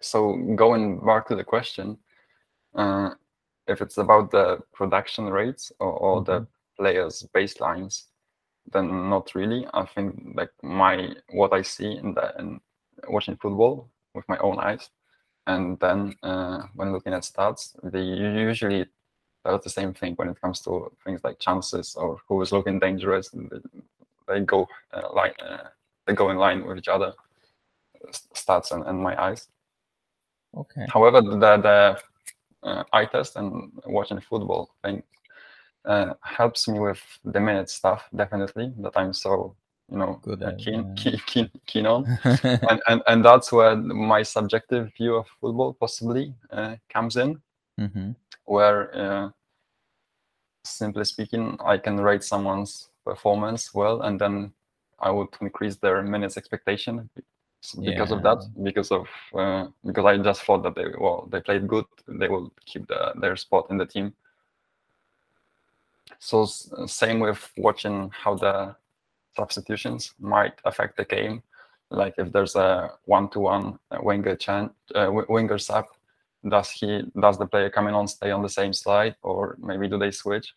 [0.00, 1.98] So going back to the question,
[2.74, 3.10] uh,
[3.66, 8.04] if it's about the production rates or, or the players' baselines,
[8.72, 9.66] then not really.
[9.74, 12.60] I think like my what I see in the in
[13.08, 14.90] watching football with my own eyes,
[15.46, 18.86] and then uh, when looking at stats, they usually
[19.50, 22.78] does the same thing when it comes to things like chances or who is looking
[22.78, 23.30] dangerous.
[23.30, 23.58] They,
[24.26, 25.68] they go uh, line, uh,
[26.06, 27.12] they go in line with each other.
[28.34, 29.48] Stats and, and my eyes.
[30.56, 30.86] Okay.
[30.88, 31.98] However, the the
[32.62, 35.02] uh, eye test and watching football thing
[35.84, 39.54] uh, helps me with the minute stuff definitely that I'm so
[39.90, 44.22] you know Good uh, keen, keen keen keen on, and, and and that's where my
[44.22, 47.40] subjective view of football possibly uh, comes in,
[47.78, 48.12] hmm
[48.44, 49.28] where uh,
[50.68, 54.52] simply speaking, I can rate someone's performance well, and then
[55.00, 57.08] I would increase their minutes expectation
[57.82, 61.66] because of that because of uh, because I just thought that they well they played
[61.66, 64.14] good they will keep the, their spot in the team.
[66.18, 66.44] So
[66.86, 68.76] same with watching how the
[69.36, 71.42] substitutions might affect the game.
[71.90, 75.86] Like if there's a one-to-one uh, winger chan uh, wi- winger sub,
[76.50, 79.98] does he does the player coming on stay on the same slide or maybe do
[79.98, 80.54] they switch?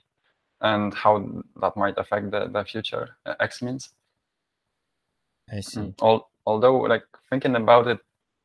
[0.62, 1.14] And how
[1.62, 3.90] that might affect the, the future uh, xMins.
[5.52, 5.94] I see.
[6.02, 8.00] Al- although like thinking about it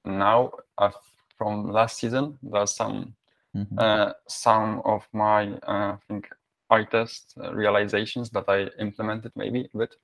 [0.04, 0.90] now uh,
[1.36, 3.14] from last season there's some
[3.54, 3.78] Mhm.
[3.78, 6.28] uh, some of my uh, I think
[6.70, 9.94] eye test uh, realizations that I implemented maybe a bit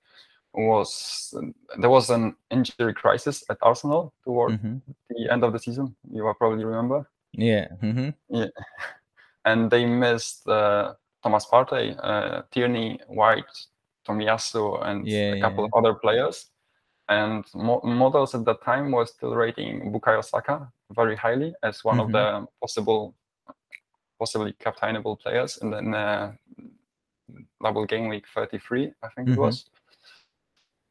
[0.54, 1.34] was
[1.78, 4.80] there was an injury crisis at Arsenal toward Mhm.
[5.08, 7.68] the end of the season you will probably remember Yeah.
[7.80, 8.10] hmm
[9.44, 13.44] and they missed uh, Thomas Partey, uh, Tierney, White,
[14.06, 16.50] Tomiyasu, and Yeah, a couple of other players.
[17.08, 22.00] And mo- models at that time were still rating Bukayo Saka very highly as one
[22.00, 22.12] of Mhm.
[22.12, 23.14] the possible,
[24.18, 26.38] possibly captainable players in the, in the
[27.62, 29.32] double game week 33, I think Mhm.
[29.32, 29.64] it was.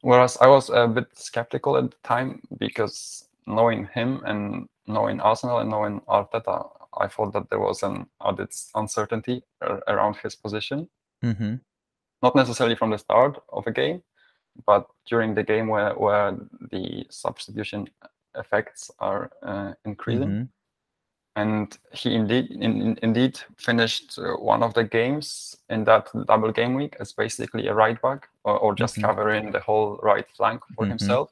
[0.02, 5.58] Whereas I was a bit skeptical at the time because knowing him and knowing Arsenal
[5.58, 6.68] and knowing Arteta,
[7.00, 10.88] I thought that there was an added uncertainty ar- around his position.
[11.22, 11.56] hmm
[12.22, 14.02] Not necessarily from the start of a game,
[14.66, 16.36] but during the game where, where
[16.70, 17.88] the substitution
[18.34, 20.30] effects are uh, increasing.
[20.30, 20.42] hmm
[21.34, 26.52] And he indeed in, in- indeed finished uh, one of the games in that double
[26.52, 29.02] game week as basically a right back or, or just Mhm.
[29.02, 30.88] covering the whole right flank for Mhm.
[30.90, 31.30] himself.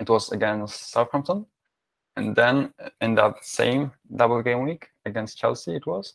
[0.00, 1.46] It was against Southampton.
[2.16, 6.14] And then in that same double game week against Chelsea, it was,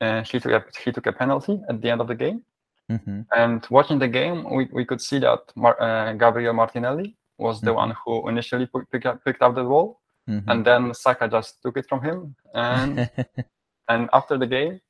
[0.00, 2.42] uh, he, took a, he took a penalty at the end of the game.
[2.88, 7.60] hmm And watching the game, we, we could see that Mar- uh, Gabriel Martinelli was
[7.60, 7.76] the Mhm.
[7.82, 10.00] one who initially pi- pick up, picked up the ball.
[10.28, 10.50] mm-hmm.
[10.50, 12.34] and then Saka just took it from him.
[12.54, 12.92] And
[13.92, 14.80] and after the game,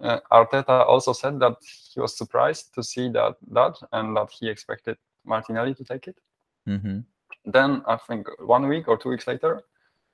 [0.00, 1.56] uh, Arteta also said that
[1.94, 6.18] he was surprised to see that that and that he expected Martinelli to take it.
[7.44, 9.62] Then I think one week or two weeks later,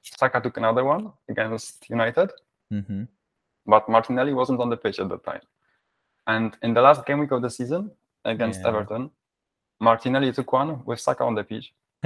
[0.02, 2.30] Saka took another one against United,
[2.72, 3.04] mm-hmm.
[3.66, 5.42] but Martinelli wasn't on the pitch at that time.
[6.26, 7.90] And in the last game week of the season
[8.24, 8.68] against yeah.
[8.68, 9.10] Everton,
[9.80, 11.72] Martinelli took one with Saka on the pitch.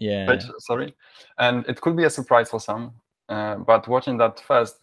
[0.00, 0.26] yeah.
[0.26, 0.94] Pitch, sorry,
[1.38, 2.92] and it could be a surprise for some.
[3.28, 4.76] Uh, but watching that first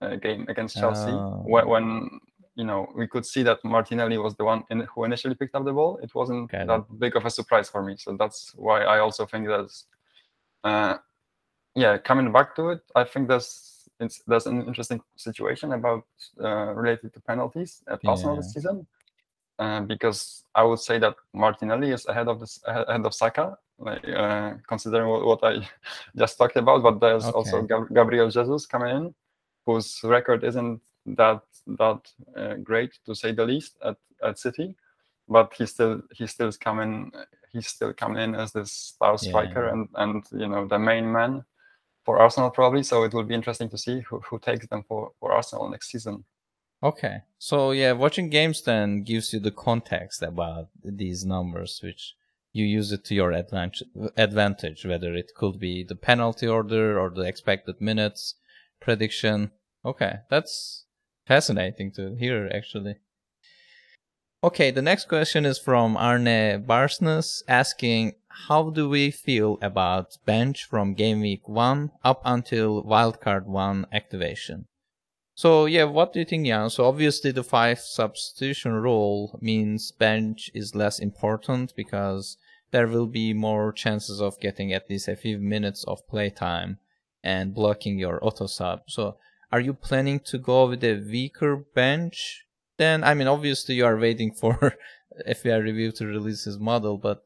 [0.00, 1.42] uh, game against Chelsea, oh.
[1.46, 2.20] when, when,
[2.56, 5.64] you know we could see that Martinelli was the one in, who initially picked up
[5.64, 7.96] the ball, it wasn't Got that big of a surprise for me.
[7.98, 9.86] So that's why I also think that's,
[10.62, 10.96] uh,
[11.74, 16.04] yeah, coming back to it, I think there's it's there's an interesting situation about
[16.40, 18.10] uh, related to penalties at yeah.
[18.10, 18.86] Arsenal this season.
[19.56, 24.04] Uh, because I would say that Martinelli is ahead of this ahead of Saka, like,
[24.08, 25.68] uh, considering what, what, I
[26.16, 26.82] just talked about.
[26.82, 27.32] But there's okay.
[27.32, 29.14] also Gab- Gabriel Jesus coming in,
[29.64, 32.00] whose record isn't that that
[32.36, 34.76] uh, great to say the least at, at City,
[35.28, 37.12] but he still he still coming
[37.52, 39.72] he's still coming in as this star striker yeah.
[39.72, 41.44] and and you know the main man
[42.04, 42.82] for Arsenal probably.
[42.82, 45.90] So it will be interesting to see who, who takes them for for Arsenal next
[45.90, 46.24] season.
[46.82, 47.22] Okay.
[47.38, 52.14] So yeah, watching games then gives you the context about these numbers, which
[52.52, 53.82] you use it to your advantage,
[54.16, 58.34] advantage, whether it could be the penalty order or the expected minutes
[58.80, 59.50] prediction.
[59.84, 60.83] Okay, that's
[61.26, 62.96] fascinating to hear actually.
[64.42, 68.14] Okay, the next question is from Arne Barsnes asking
[68.48, 74.66] how do we feel about bench from game week 1 up until wildcard 1 activation?
[75.34, 76.70] So yeah, what do you think, Jan?
[76.70, 82.36] So obviously the five substitution rule means bench is less important because
[82.70, 86.78] there will be more chances of getting at least a few minutes of playtime
[87.22, 88.82] and blocking your auto sub.
[88.88, 89.16] So
[89.54, 92.44] are you planning to go with a weaker bench?
[92.76, 94.74] Then I mean obviously you are waiting for
[95.28, 97.22] FPL review to release his model, but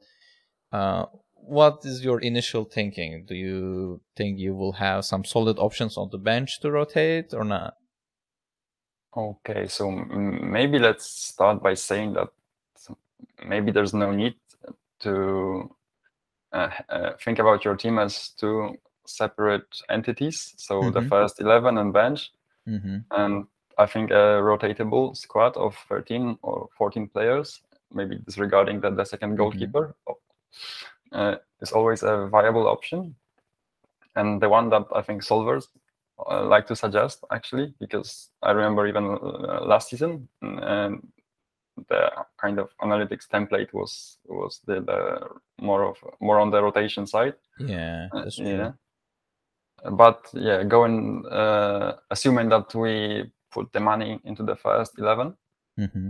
[0.71, 3.25] uh, what is your initial thinking?
[3.27, 7.45] Do you think you will have some solid options on the bench to rotate or
[7.45, 7.77] not?
[9.17, 12.29] Okay, so maybe let's start by saying that
[13.43, 14.35] maybe there's no need
[15.01, 15.75] to
[16.53, 18.77] uh, uh, think about your team as two
[19.09, 20.55] separate entities.
[20.57, 20.93] So mm-hmm.
[20.93, 22.31] the first 11 and bench.
[22.69, 22.99] Mm-hmm.
[23.11, 23.47] And
[23.79, 27.61] I think a rotatable squad of 13 or 14 players,
[27.93, 29.39] maybe disregarding that the second mm-hmm.
[29.39, 31.19] goalkeeper, mm-hmm.
[31.19, 33.15] uh, is always a viable option.
[34.17, 35.69] And the one that I think solvers
[36.29, 41.07] uh, like to suggest actually because I remember even uh, last season and
[41.89, 45.29] the kind of analytics template was was the, the
[45.63, 47.35] more of more on the rotation side.
[47.59, 48.73] Yeah, uh, yeah.
[49.91, 55.35] But yeah, going uh, assuming that we put the money into the first 11
[55.79, 56.09] mm-hmm.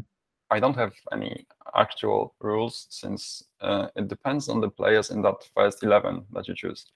[0.50, 1.46] I don't have any
[1.76, 6.54] actual rules since uh, it depends on the players in that first eleven that you
[6.54, 6.86] choose.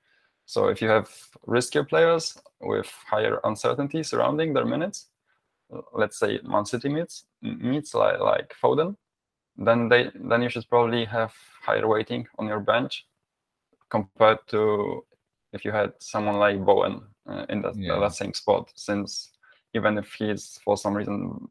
[0.47, 1.11] So if you have
[1.47, 5.09] riskier players with higher uncertainty surrounding their minutes,
[5.93, 8.97] let's say Man City meets meets like, like Foden,
[9.57, 13.07] then they then you should probably have higher weighting on your bench
[13.91, 15.05] compared to
[15.53, 17.99] if you had someone like Bowen uh, in that, yeah.
[17.99, 18.71] that same spot.
[18.75, 19.31] Since
[19.75, 21.49] even if he's for some reason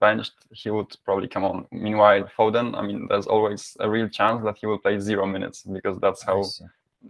[0.00, 1.66] benched, he would probably come on.
[1.72, 5.62] Meanwhile, Foden, I mean, there's always a real chance that he will play zero minutes
[5.62, 6.44] because that's how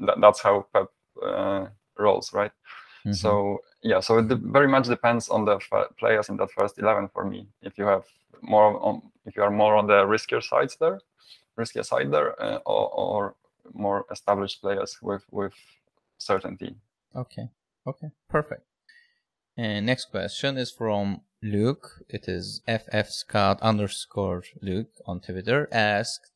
[0.00, 0.88] that, that's how Pep
[1.22, 1.66] uh,
[1.98, 2.52] rolls, right?
[3.00, 3.12] Mm-hmm.
[3.12, 7.08] So yeah, so it very much depends on the f- players in that first eleven
[7.08, 7.46] for me.
[7.60, 8.04] If you have
[8.40, 11.00] more on, if you are more on the riskier sides there,
[11.58, 13.34] riskier side there, uh, or, or
[13.74, 15.52] more established players with with
[16.24, 16.76] certainty.
[17.14, 17.48] Okay.
[17.86, 18.08] Okay.
[18.28, 18.62] Perfect.
[19.56, 22.02] And next question is from Luke.
[22.08, 25.68] It is FF Scout underscore Luke on Twitter.
[25.70, 26.32] Asked,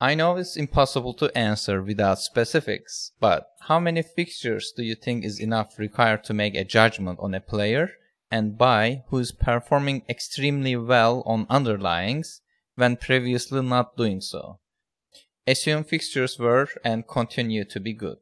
[0.00, 5.24] I know it's impossible to answer without specifics, but how many fixtures do you think
[5.24, 7.90] is enough required to make a judgment on a player
[8.30, 12.40] and by who's performing extremely well on underlyings
[12.74, 14.60] when previously not doing so?
[15.46, 18.18] Assume fixtures were and continue to be good.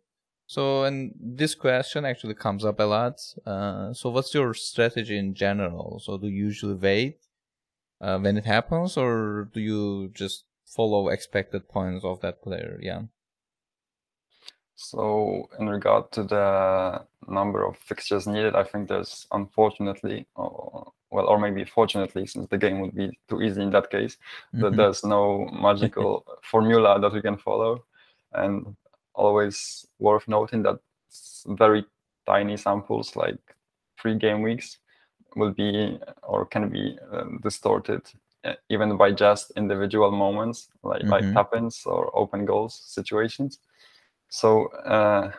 [0.46, 3.20] So, and this question actually comes up a lot.
[3.46, 6.00] Uh, so, what's your strategy in general?
[6.04, 7.18] So, do you usually wait
[8.00, 12.78] uh, when it happens, or do you just follow expected points of that player.
[12.82, 13.02] Yeah.
[14.76, 21.38] So in regard to the number of fixtures needed, I think there's unfortunately, well, or
[21.38, 24.62] maybe fortunately, since the game would be too easy in that case, mm-hmm.
[24.62, 27.84] that there's no magical formula that we can follow,
[28.32, 28.74] and
[29.14, 30.78] always worth noting that
[31.46, 31.84] very
[32.26, 33.38] tiny samples like
[34.00, 34.78] three game weeks
[35.36, 38.02] will be or can be uh, distorted
[38.68, 41.10] even by just individual moments like mm-hmm.
[41.10, 43.60] like tap-ins or open goals situations
[44.28, 45.30] so uh,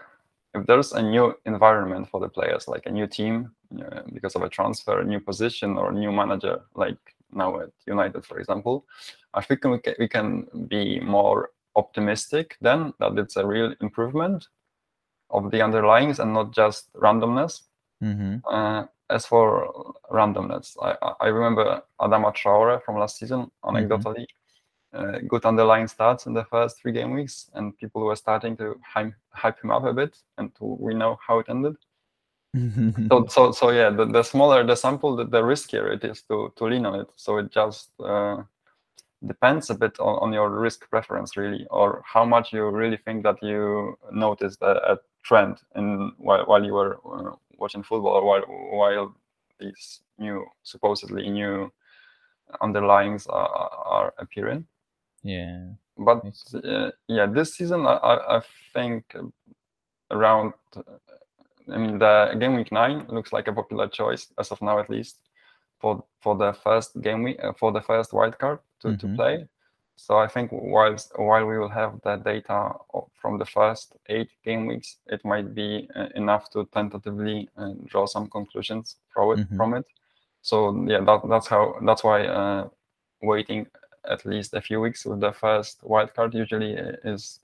[0.53, 4.41] if there's a new environment for the players like a new team uh, because of
[4.41, 6.97] a transfer a new position or a new manager like
[7.31, 8.85] now at united for example
[9.33, 14.47] i think we can, we can be more optimistic then that it's a real improvement
[15.29, 17.63] of the underlyings and not just randomness
[18.01, 18.37] mm-hmm.
[18.49, 24.25] uh, as for randomness, I, I remember Adama Traore from last season, anecdotally,
[24.93, 25.15] mm-hmm.
[25.15, 28.79] uh, good underlying stats in the first three game weeks, and people were starting to
[28.83, 31.75] hype, him up a bit, and we know how it ended.
[33.09, 36.51] so, so, so yeah, the, the smaller the sample, the, the riskier it is to,
[36.55, 37.07] to lean on it.
[37.15, 38.43] So it just uh,
[39.27, 43.23] depends a bit on, on your risk preference, really, or how much you really think
[43.23, 48.41] that you noticed a, a trend in while, while you were uh, watching football while
[48.41, 49.15] while
[49.59, 51.71] these new supposedly new
[52.61, 53.49] underlyings are,
[53.85, 54.65] are appearing.
[55.23, 55.69] Yeah.
[55.97, 57.97] But uh, yeah, this season I,
[58.37, 58.41] I
[58.73, 59.15] think
[60.11, 60.53] around.
[61.71, 64.89] I mean, the game week nine looks like a popular choice as of now, at
[64.89, 65.17] least
[65.79, 69.07] for for the first game week uh, for the first wild card to, mm-hmm.
[69.07, 69.47] to play.
[69.97, 72.73] So I think whilst while we will have the data
[73.13, 78.05] from the first eight game weeks, it might be uh, enough to tentatively uh, draw
[78.05, 79.39] some conclusions from it.
[79.39, 79.57] Mm-hmm.
[79.57, 79.85] From it.
[80.41, 82.67] So yeah, that, that's how that's why uh,
[83.21, 83.67] waiting
[84.09, 86.73] at least a few weeks with the first wildcard usually
[87.03, 87.39] is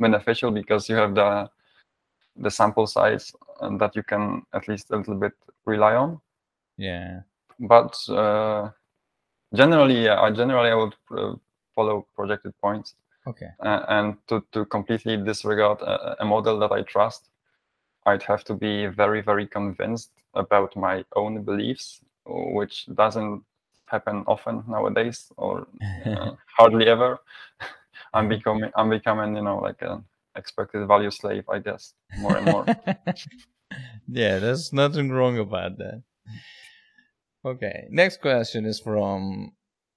[0.00, 1.48] beneficial because you have the
[2.36, 3.32] the sample size
[3.78, 5.32] that you can at least a little bit
[5.66, 6.18] rely on.
[6.76, 7.20] Yeah.
[7.60, 8.70] But uh,
[9.54, 11.34] generally, yeah, generally I would uh,
[11.74, 12.94] follow projected points.
[13.26, 13.48] Okay.
[13.60, 17.28] Uh, and to, to completely disregard a, a, model that I trust,
[18.04, 23.44] I'd have to be very, very convinced about my own beliefs, which doesn't
[23.86, 25.68] happen often nowadays or
[26.04, 27.20] uh, hardly ever.
[28.14, 32.46] I'm becoming, I'm becoming, you know, like an expected value slave, I guess, more and
[32.46, 32.66] more.
[34.08, 36.02] yeah, there's nothing wrong about that.
[37.44, 39.52] Okay, next question is from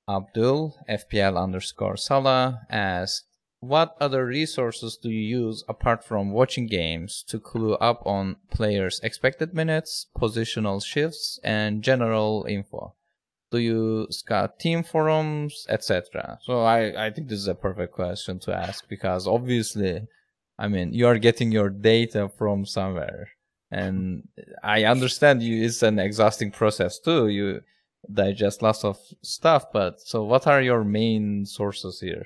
[0.10, 3.24] Abdul FPL underscore Salah asks,
[3.60, 9.00] what other resources do you use apart from watching games to clue up on players'
[9.04, 12.96] expected minutes, positional shifts, and general info?
[13.52, 16.40] Do you scout team forums, etc.?
[16.42, 20.02] So I, I think this is a perfect question to ask because obviously,
[20.58, 23.30] I mean, you are getting your data from somewhere
[23.72, 24.28] and
[24.64, 27.62] i understand you it's an exhausting process too you
[28.14, 32.26] digest lots of stuff but so what are your main sources here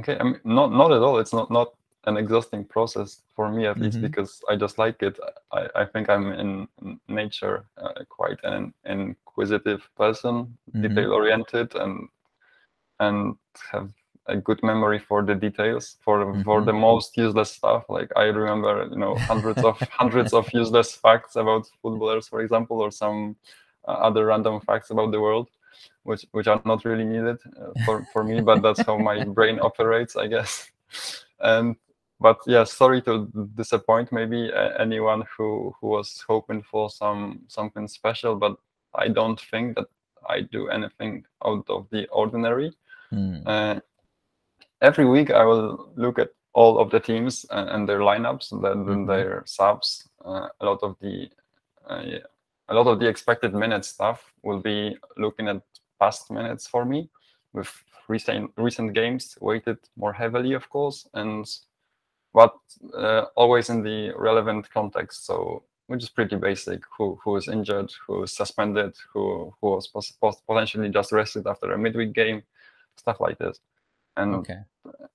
[0.00, 1.72] okay I mean, not not at all it's not not
[2.04, 4.06] an exhausting process for me at least mm-hmm.
[4.06, 5.18] because i just like it
[5.52, 6.68] i, I think i'm in
[7.08, 10.82] nature uh, quite an inquisitive person mm-hmm.
[10.82, 12.08] detail oriented and
[13.00, 13.36] and
[13.70, 13.90] have
[14.28, 16.42] a good memory for the details for mm-hmm.
[16.42, 17.84] for the most useless stuff.
[17.88, 22.80] Like i remember you know hundreds of hundreds of useless facts about footballers for example
[22.80, 23.36] or some
[23.86, 25.48] uh, other random facts about the world
[26.02, 29.58] which which are not really needed uh, for for me but that's how my brain
[29.60, 30.70] operates i guess.
[31.40, 31.76] And
[32.20, 37.86] but yeah sorry to disappoint maybe uh, anyone who who was hoping for some something
[37.86, 38.56] special but
[38.94, 39.86] i don't think that
[40.28, 42.72] i do anything out of the ordinary.
[43.12, 43.82] Mm
[44.80, 48.64] every week I will look at all of the teams and, and their lineups and
[48.64, 49.06] then mm-hmm.
[49.06, 50.08] their subs.
[50.24, 51.28] Uh, a lot of the
[51.88, 52.26] uh, yeah,
[52.68, 55.62] a lot of the expected minutes stuff will be looking at
[56.00, 57.08] past minutes for me
[57.52, 57.70] with
[58.08, 61.46] recent recent games weighted more heavily, of course, and
[62.34, 62.54] but
[62.94, 65.26] uh, always in the relevant context.
[65.26, 66.82] So which is pretty basic.
[66.96, 69.88] Who who is injured, who is suspended, who who was
[70.46, 72.42] potentially just rested after a midweek game,
[72.96, 73.60] stuff like this.
[74.16, 74.60] And okay,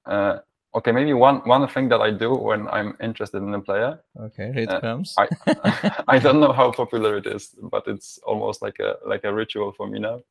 [0.06, 0.40] uh,
[0.76, 4.00] okay, maybe one one thing that I do when I'm interested in a player.
[4.20, 5.16] Okay, it uh, comes.
[5.18, 5.28] I
[6.08, 9.72] I don't know how popular it is, but it's almost like a like a ritual
[9.72, 10.22] for me now.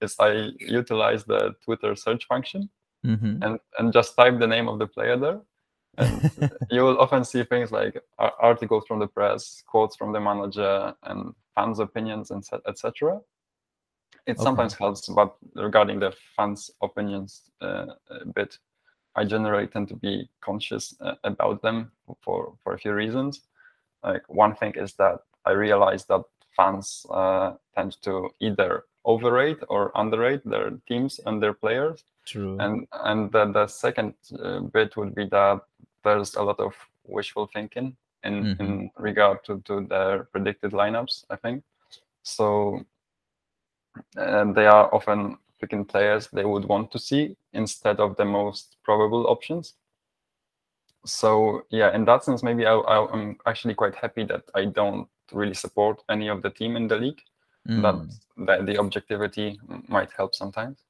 [0.00, 2.70] Is I utilize the Twitter search function
[3.04, 3.42] mm-hmm.
[3.42, 5.40] and and just type the name of the player there.
[5.96, 6.30] And
[6.70, 11.34] you will often see things like articles from the press, quotes from the manager, and
[11.56, 13.20] fans' opinions, and etc
[14.28, 14.44] it okay.
[14.44, 18.58] sometimes helps but regarding the fans opinions uh, a bit
[19.16, 23.40] i generally tend to be conscious uh, about them for for a few reasons
[24.04, 26.22] like one thing is that i realize that
[26.56, 32.86] fans uh, tend to either overrate or underrate their teams and their players true and
[33.04, 34.14] and the, the second
[34.44, 35.60] uh, bit would be that
[36.04, 36.74] there's a lot of
[37.04, 38.60] wishful thinking in Mhm.
[38.60, 41.24] in regard to to their predicted lineups.
[41.30, 41.64] I think
[42.22, 42.84] so.
[44.16, 48.76] And they are often picking players they would want to see instead of the most
[48.84, 49.74] probable options.
[51.04, 55.08] So yeah, in that sense, maybe I, I, I'm actually quite happy that I don't
[55.32, 57.20] really support any of the team in the league.
[57.68, 60.84] Mm, That, that the objectivity might help sometimes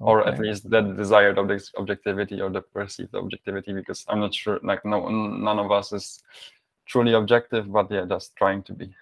[0.00, 4.60] or at least the desired object- objectivity or the perceived objectivity because i'm not sure
[4.62, 6.22] like no none of us is
[6.86, 8.94] truly objective but yeah just trying to be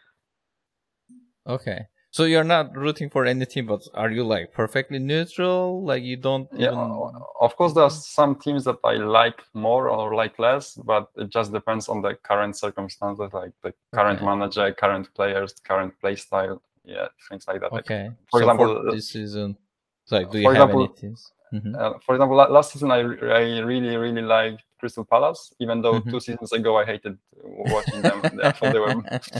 [1.46, 1.86] Okay.
[2.16, 5.84] So you're not rooting for any team, but are you like perfectly neutral?
[5.84, 7.12] Like you don't yeah even
[7.42, 11.28] of course there are some teams that i like more or like less but it
[11.28, 14.24] just depends on the current circumstances like the current Okay.
[14.30, 18.04] manager current players current play style yeah things like that Like, Okay.
[18.30, 19.56] for so example, for this season,
[20.10, 21.32] like, do you have example, any teams?
[21.52, 21.74] Mhm.
[21.82, 23.00] Uh, for example, last season I,
[23.42, 23.42] I
[23.72, 26.10] really really liked Crystal Palace, even though Mhm.
[26.12, 27.18] two seasons ago I hated
[27.74, 28.18] watching them.
[28.72, 28.94] They were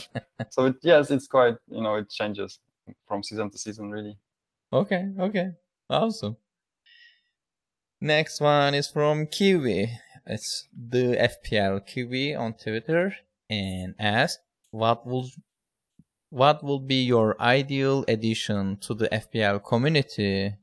[0.55, 0.67] so.
[0.67, 2.59] It, yes, it's quite you know it changes
[3.07, 4.19] from season to season really.
[4.73, 5.13] okay.
[5.19, 5.51] Okay.
[5.89, 6.37] Awesome.
[8.01, 9.91] Next one is from Kiwi.
[10.27, 13.15] It's the FPL Kiwi on Twitter
[13.49, 15.31] and asked, "What will
[16.31, 20.57] what will be your ideal addition to the FPL community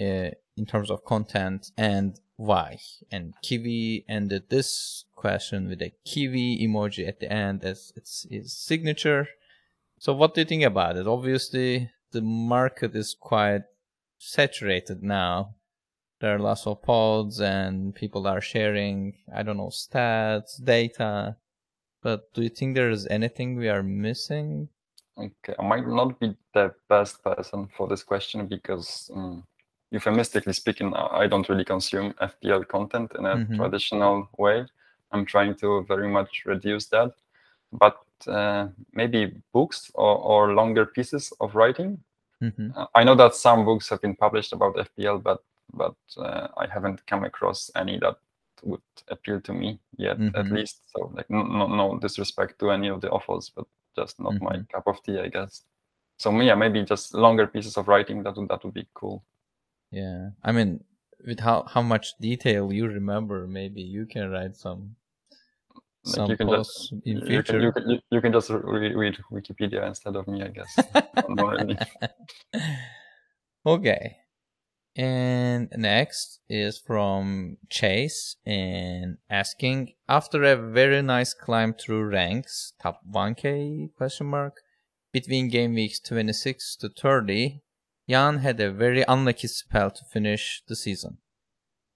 [0.00, 2.78] uh, in terms of content and why?"
[3.10, 8.56] And Kiwi ended this question with a Kiwi emoji at the end as its his
[8.56, 9.26] signature.
[10.00, 11.06] So, what do you think about it?
[11.06, 13.64] Obviously, the market is quite
[14.18, 15.56] saturated now.
[16.20, 21.36] There are lots of pods and people are sharing, I don't know, stats, data.
[22.02, 24.70] But do you think there is anything we are missing?
[25.18, 29.44] Okay, I might not be the best person for this question because, um,
[29.90, 33.56] euphemistically speaking, I don't really consume FPL content in a Mhm.
[33.56, 34.64] traditional way.
[35.12, 37.12] I'm trying to very much reduce that,
[37.70, 37.98] but
[38.92, 41.98] maybe books or, or longer pieces of writing.
[42.40, 45.40] hmm Uh, I know that some books have been published about FPL, but
[45.74, 48.16] but uh, I haven't come across any that
[48.64, 50.56] would appeal to me yet, at Mhm.
[50.56, 50.82] least.
[50.86, 53.66] So, like, no, no, no disrespect to any of the authors, but
[53.96, 54.68] just not my Mhm.
[54.72, 55.64] cup of tea, I guess.
[56.18, 59.24] So, yeah, maybe just longer pieces of writing that would that would be cool.
[59.90, 60.30] Yeah.
[60.42, 60.84] I mean,
[61.26, 64.96] with how, how much detail you remember, maybe you can write some
[66.04, 69.18] Like, some you can just in you can, you can you can just re- read
[69.30, 70.78] Wikipedia instead of me, I guess.
[73.66, 74.16] Okay.
[74.96, 83.00] And next is from Chase and asking after a very nice climb through ranks, top
[83.08, 84.62] 1k question mark,
[85.12, 87.60] between game weeks 26 to 30,
[88.08, 91.18] Jan had a very unlucky spell to finish the season.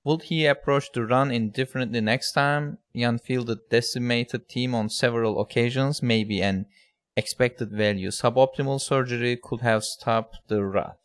[0.04, 2.78] Would he approach the run indifferently next time?
[2.94, 6.66] Jan fielded decimated team on several occasions, maybe an
[7.16, 10.98] expected value suboptimal surgery could have stopped the rot.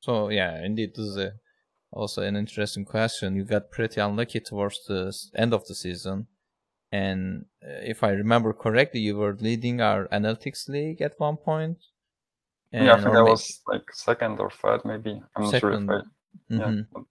[0.00, 1.32] So yeah, indeed, this is a,
[1.92, 3.36] also an interesting question.
[3.36, 6.26] You got pretty unlucky towards the end of the season,
[6.90, 11.78] and uh, if I remember correctly, you were leading our analytics league at one point.
[12.72, 15.22] yeah, I think I was like second or third, maybe.
[15.36, 16.00] I'm not sure if I.
[16.48, 16.86] Yeah, Mhm.
[16.92, 17.02] but-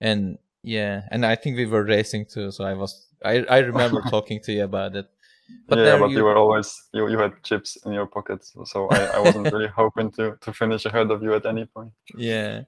[0.00, 2.50] and yeah, and I think we were racing too.
[2.50, 5.06] So I was, I I remember talking to you about it.
[5.68, 8.88] But yeah, but you- you, were always you, you had chips in your pockets, so
[8.88, 11.92] I, I wasn't really hoping to to finish ahead of you at any point.
[12.16, 12.62] Yeah.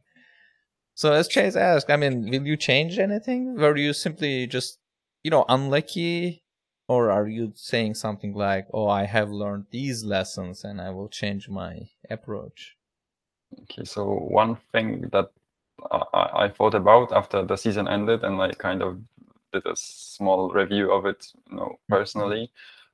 [0.95, 3.57] So as Chase asked, I mean, will you change anything?
[3.57, 4.79] Were you simply just,
[5.23, 6.43] you know, unlucky?
[6.89, 11.09] Or are you saying something like, oh, I have learned these lessons and I will
[11.09, 12.77] change my approach?
[13.63, 15.27] Okay, so one thing that
[15.91, 18.99] I, I thought about after the season ended, and I kind of
[19.53, 22.51] did a small review of it, you know, personally,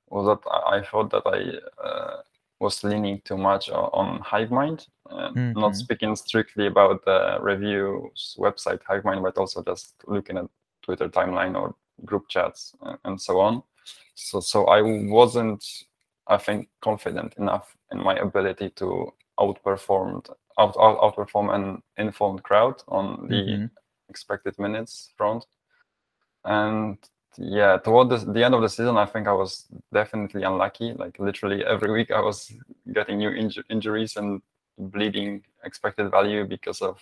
[0.09, 2.23] was that I, thought that I uh,
[2.61, 5.55] was leaning too much on, HiveMind, Mhm.
[5.57, 10.47] not speaking strictly about the reviews website HiveMind, but also just looking at
[10.83, 11.75] Twitter timeline or
[12.05, 12.75] group chats
[13.05, 13.63] and so on.
[14.15, 15.65] So, so I wasn't,
[16.27, 19.13] I think, confident enough in my ability to
[19.43, 20.25] outperform
[20.59, 23.71] out, out outperform an informed crowd on the Mhm.
[24.09, 25.45] expected minutes front.
[26.45, 26.99] And
[27.39, 30.93] yeah, toward the, the end of the season, I think I was definitely unlucky.
[30.93, 32.53] Like literally every week, I was
[32.93, 34.43] getting new inju- injuries and
[34.79, 37.01] bleeding expected value because of,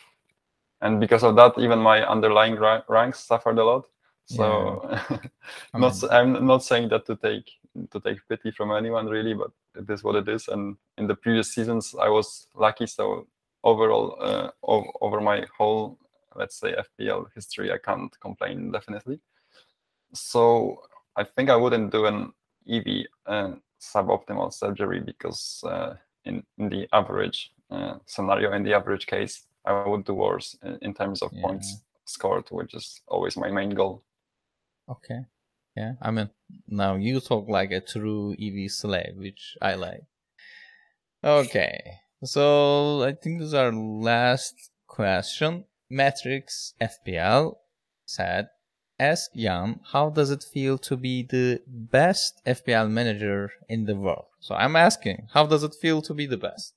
[0.83, 3.85] and because of that, even my underlying ra- ranks suffered a lot.
[4.27, 4.81] So,
[5.75, 7.51] I not s- mean- I'm not saying that to take
[7.91, 10.49] to take pity from anyone really, but it is what it is.
[10.49, 12.87] And in the previous seasons, I was lucky.
[12.87, 13.27] So
[13.65, 15.99] overall, uh, ov- over my whole,
[16.35, 19.21] let's say FPL history, I can't complain definitely.
[20.13, 20.83] So
[21.17, 22.33] I think I wouldn't do an
[22.69, 25.95] EV uh, suboptimal surgery because uh,
[26.25, 30.79] in, in the average uh, scenario, in the average case, I would do worse in,
[30.83, 31.43] in terms of yeah.
[31.43, 34.03] points scored, which is always my main goal.
[34.89, 35.21] Okay.
[35.77, 36.31] Yeah, I mean,
[36.67, 40.03] now you talk like a true EV slave, which I like.
[41.23, 41.81] Okay,
[42.25, 45.65] so I think this is our last question.
[45.89, 47.57] Matrix FPL
[48.07, 48.49] said,
[48.99, 54.27] Ask Jan, how does it feel to be the best FPL manager in the world?
[54.41, 56.75] So I'm asking, how does it feel to be the best?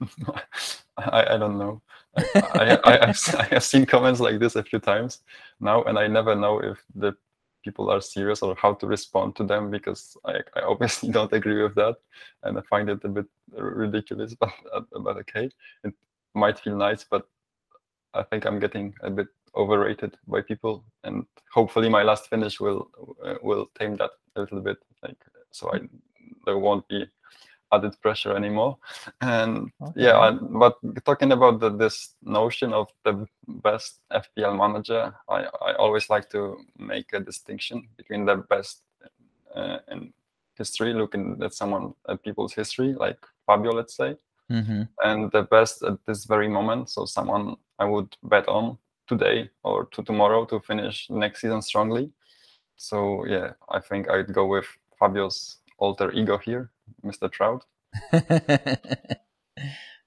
[0.96, 1.82] I, I don't know.
[2.16, 5.20] I, I, I've, I have seen comments like this a few times
[5.60, 7.14] now, and I never know if the
[7.64, 11.62] people are serious or how to respond to them because I, I obviously don't agree
[11.62, 11.96] with that
[12.42, 15.50] and I find it a bit ridiculous but, but okay.
[15.84, 15.94] It
[16.34, 17.28] might feel nice but
[18.14, 22.88] I think I'm getting a bit overrated by people and hopefully my last finish will
[23.24, 25.16] uh, will tame that a little bit like
[25.50, 25.80] so I
[26.46, 27.06] there won't be
[27.72, 28.76] added pressure anymore
[29.20, 30.02] and okay.
[30.04, 35.74] yeah I, but talking about the, this notion of the best fpl manager I, I
[35.74, 38.82] always like to make a distinction between the best
[39.54, 40.12] uh, in
[40.56, 44.16] history looking at someone at people's history like fabio let's say
[44.50, 44.82] mm-hmm.
[45.02, 49.86] and the best at this very moment so someone i would bet on today or
[49.86, 52.10] to tomorrow to finish next season strongly
[52.76, 54.66] so yeah i think i'd go with
[54.98, 56.70] fabio's alter ego here
[57.04, 57.30] Mr.
[57.30, 57.64] Trout.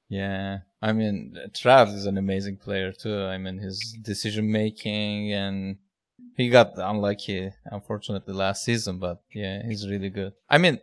[0.09, 3.23] yeah, I mean Trout is an amazing player too.
[3.23, 5.77] I mean his decision making and
[6.35, 10.33] he got unlucky unfortunately last season, but yeah, he's really good.
[10.49, 10.79] I mean,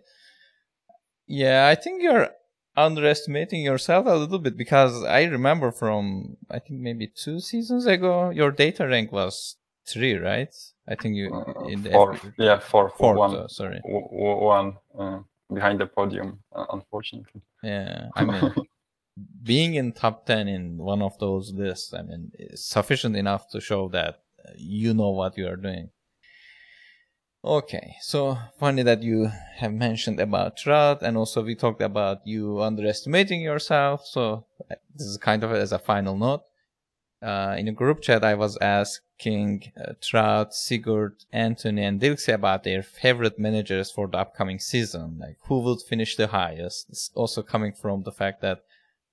[1.26, 2.28] yeah, I think you're
[2.76, 8.30] underestimating yourself a little bit because I remember from I think maybe two seasons ago
[8.30, 10.54] your data rank was three, right?
[10.88, 14.76] I think you uh, in the four, yeah, four, four, one, uh, sorry, one.
[14.96, 15.20] Uh,
[15.52, 17.40] behind the podium, uh, unfortunately.
[17.62, 18.54] Yeah, I mean,
[19.42, 23.60] being in top ten in one of those lists, I mean, is sufficient enough to
[23.60, 24.22] show that
[24.56, 25.90] you know what you are doing.
[27.42, 32.60] Okay, so funny that you have mentioned about Trout, and also we talked about you
[32.60, 34.06] underestimating yourself.
[34.06, 34.44] So
[34.94, 36.42] this is kind of as a final note.
[37.22, 42.32] Uh, in a group chat, I was asked King, uh, Trout, Sigurd, Anthony, and Dilksey
[42.32, 45.18] about their favorite managers for the upcoming season.
[45.20, 46.88] Like who would finish the highest?
[46.88, 48.64] It's also coming from the fact that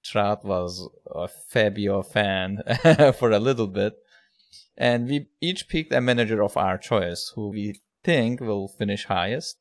[0.04, 2.64] Trout was a Fabio fan
[3.20, 3.98] for a little bit.
[4.78, 9.58] And we each picked a manager of our choice who we think will finish highest.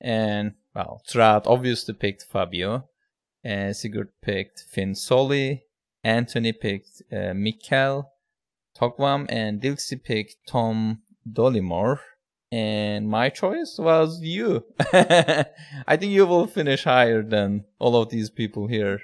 [0.00, 2.88] And well, Trout obviously picked Fabio.
[3.42, 5.64] And Sigurd picked Finn Solly.
[6.04, 7.34] Anthony picked uh.
[8.78, 12.00] Togwam and Dilksey picked Tom Dollimore.
[12.52, 14.64] And my choice was you.
[14.92, 19.00] I think you will finish higher than all of these people here.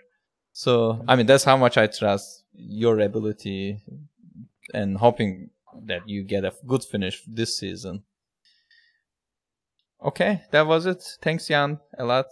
[0.53, 3.83] So, I mean, that's how much I trust your ability
[4.73, 5.51] and hoping
[5.87, 8.05] that you get a good finish this season.
[10.05, 11.03] Okay, that was it.
[11.21, 12.27] Thanks, Jan, a lot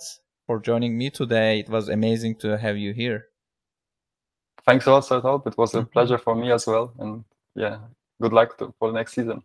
[0.47, 1.61] for joining me today.
[1.61, 3.27] It was amazing to have you here
[4.69, 5.47] thanks a lot, Sertalp.
[5.47, 5.91] It was a mm-hmm.
[5.91, 6.93] pleasure for me as well.
[6.99, 7.79] And yeah,
[8.21, 9.43] good luck to, for the next season.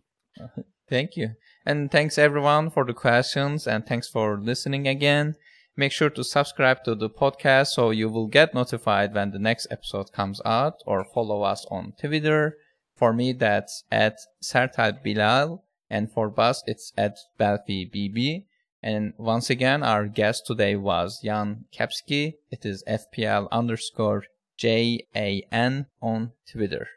[0.88, 1.30] Thank you.
[1.64, 5.36] And thanks everyone for the questions and thanks for listening again.
[5.76, 9.66] Make sure to subscribe to the podcast so you will get notified when the next
[9.70, 12.58] episode comes out or follow us on Twitter.
[12.94, 18.44] For me, that's at Sertal Bilal and for Bas, it's at Belfi BB.
[18.82, 22.34] And once again, our guest today was Jan Kępski.
[22.50, 24.24] It is FPL underscore
[24.56, 26.88] J A N on Twitter.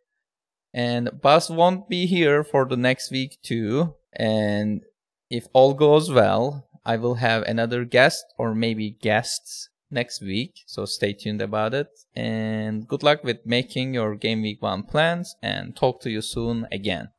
[0.74, 3.96] And Bas won't be here for the next week too.
[4.14, 4.82] And
[5.30, 10.64] if all goes well, I will have another guest or maybe guests next week.
[10.66, 11.90] So stay tuned about it.
[12.16, 16.68] And good luck with making your game week one plans and talk to you soon
[16.72, 17.10] again.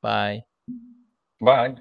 [0.00, 0.44] Bye.
[1.40, 1.76] Bye.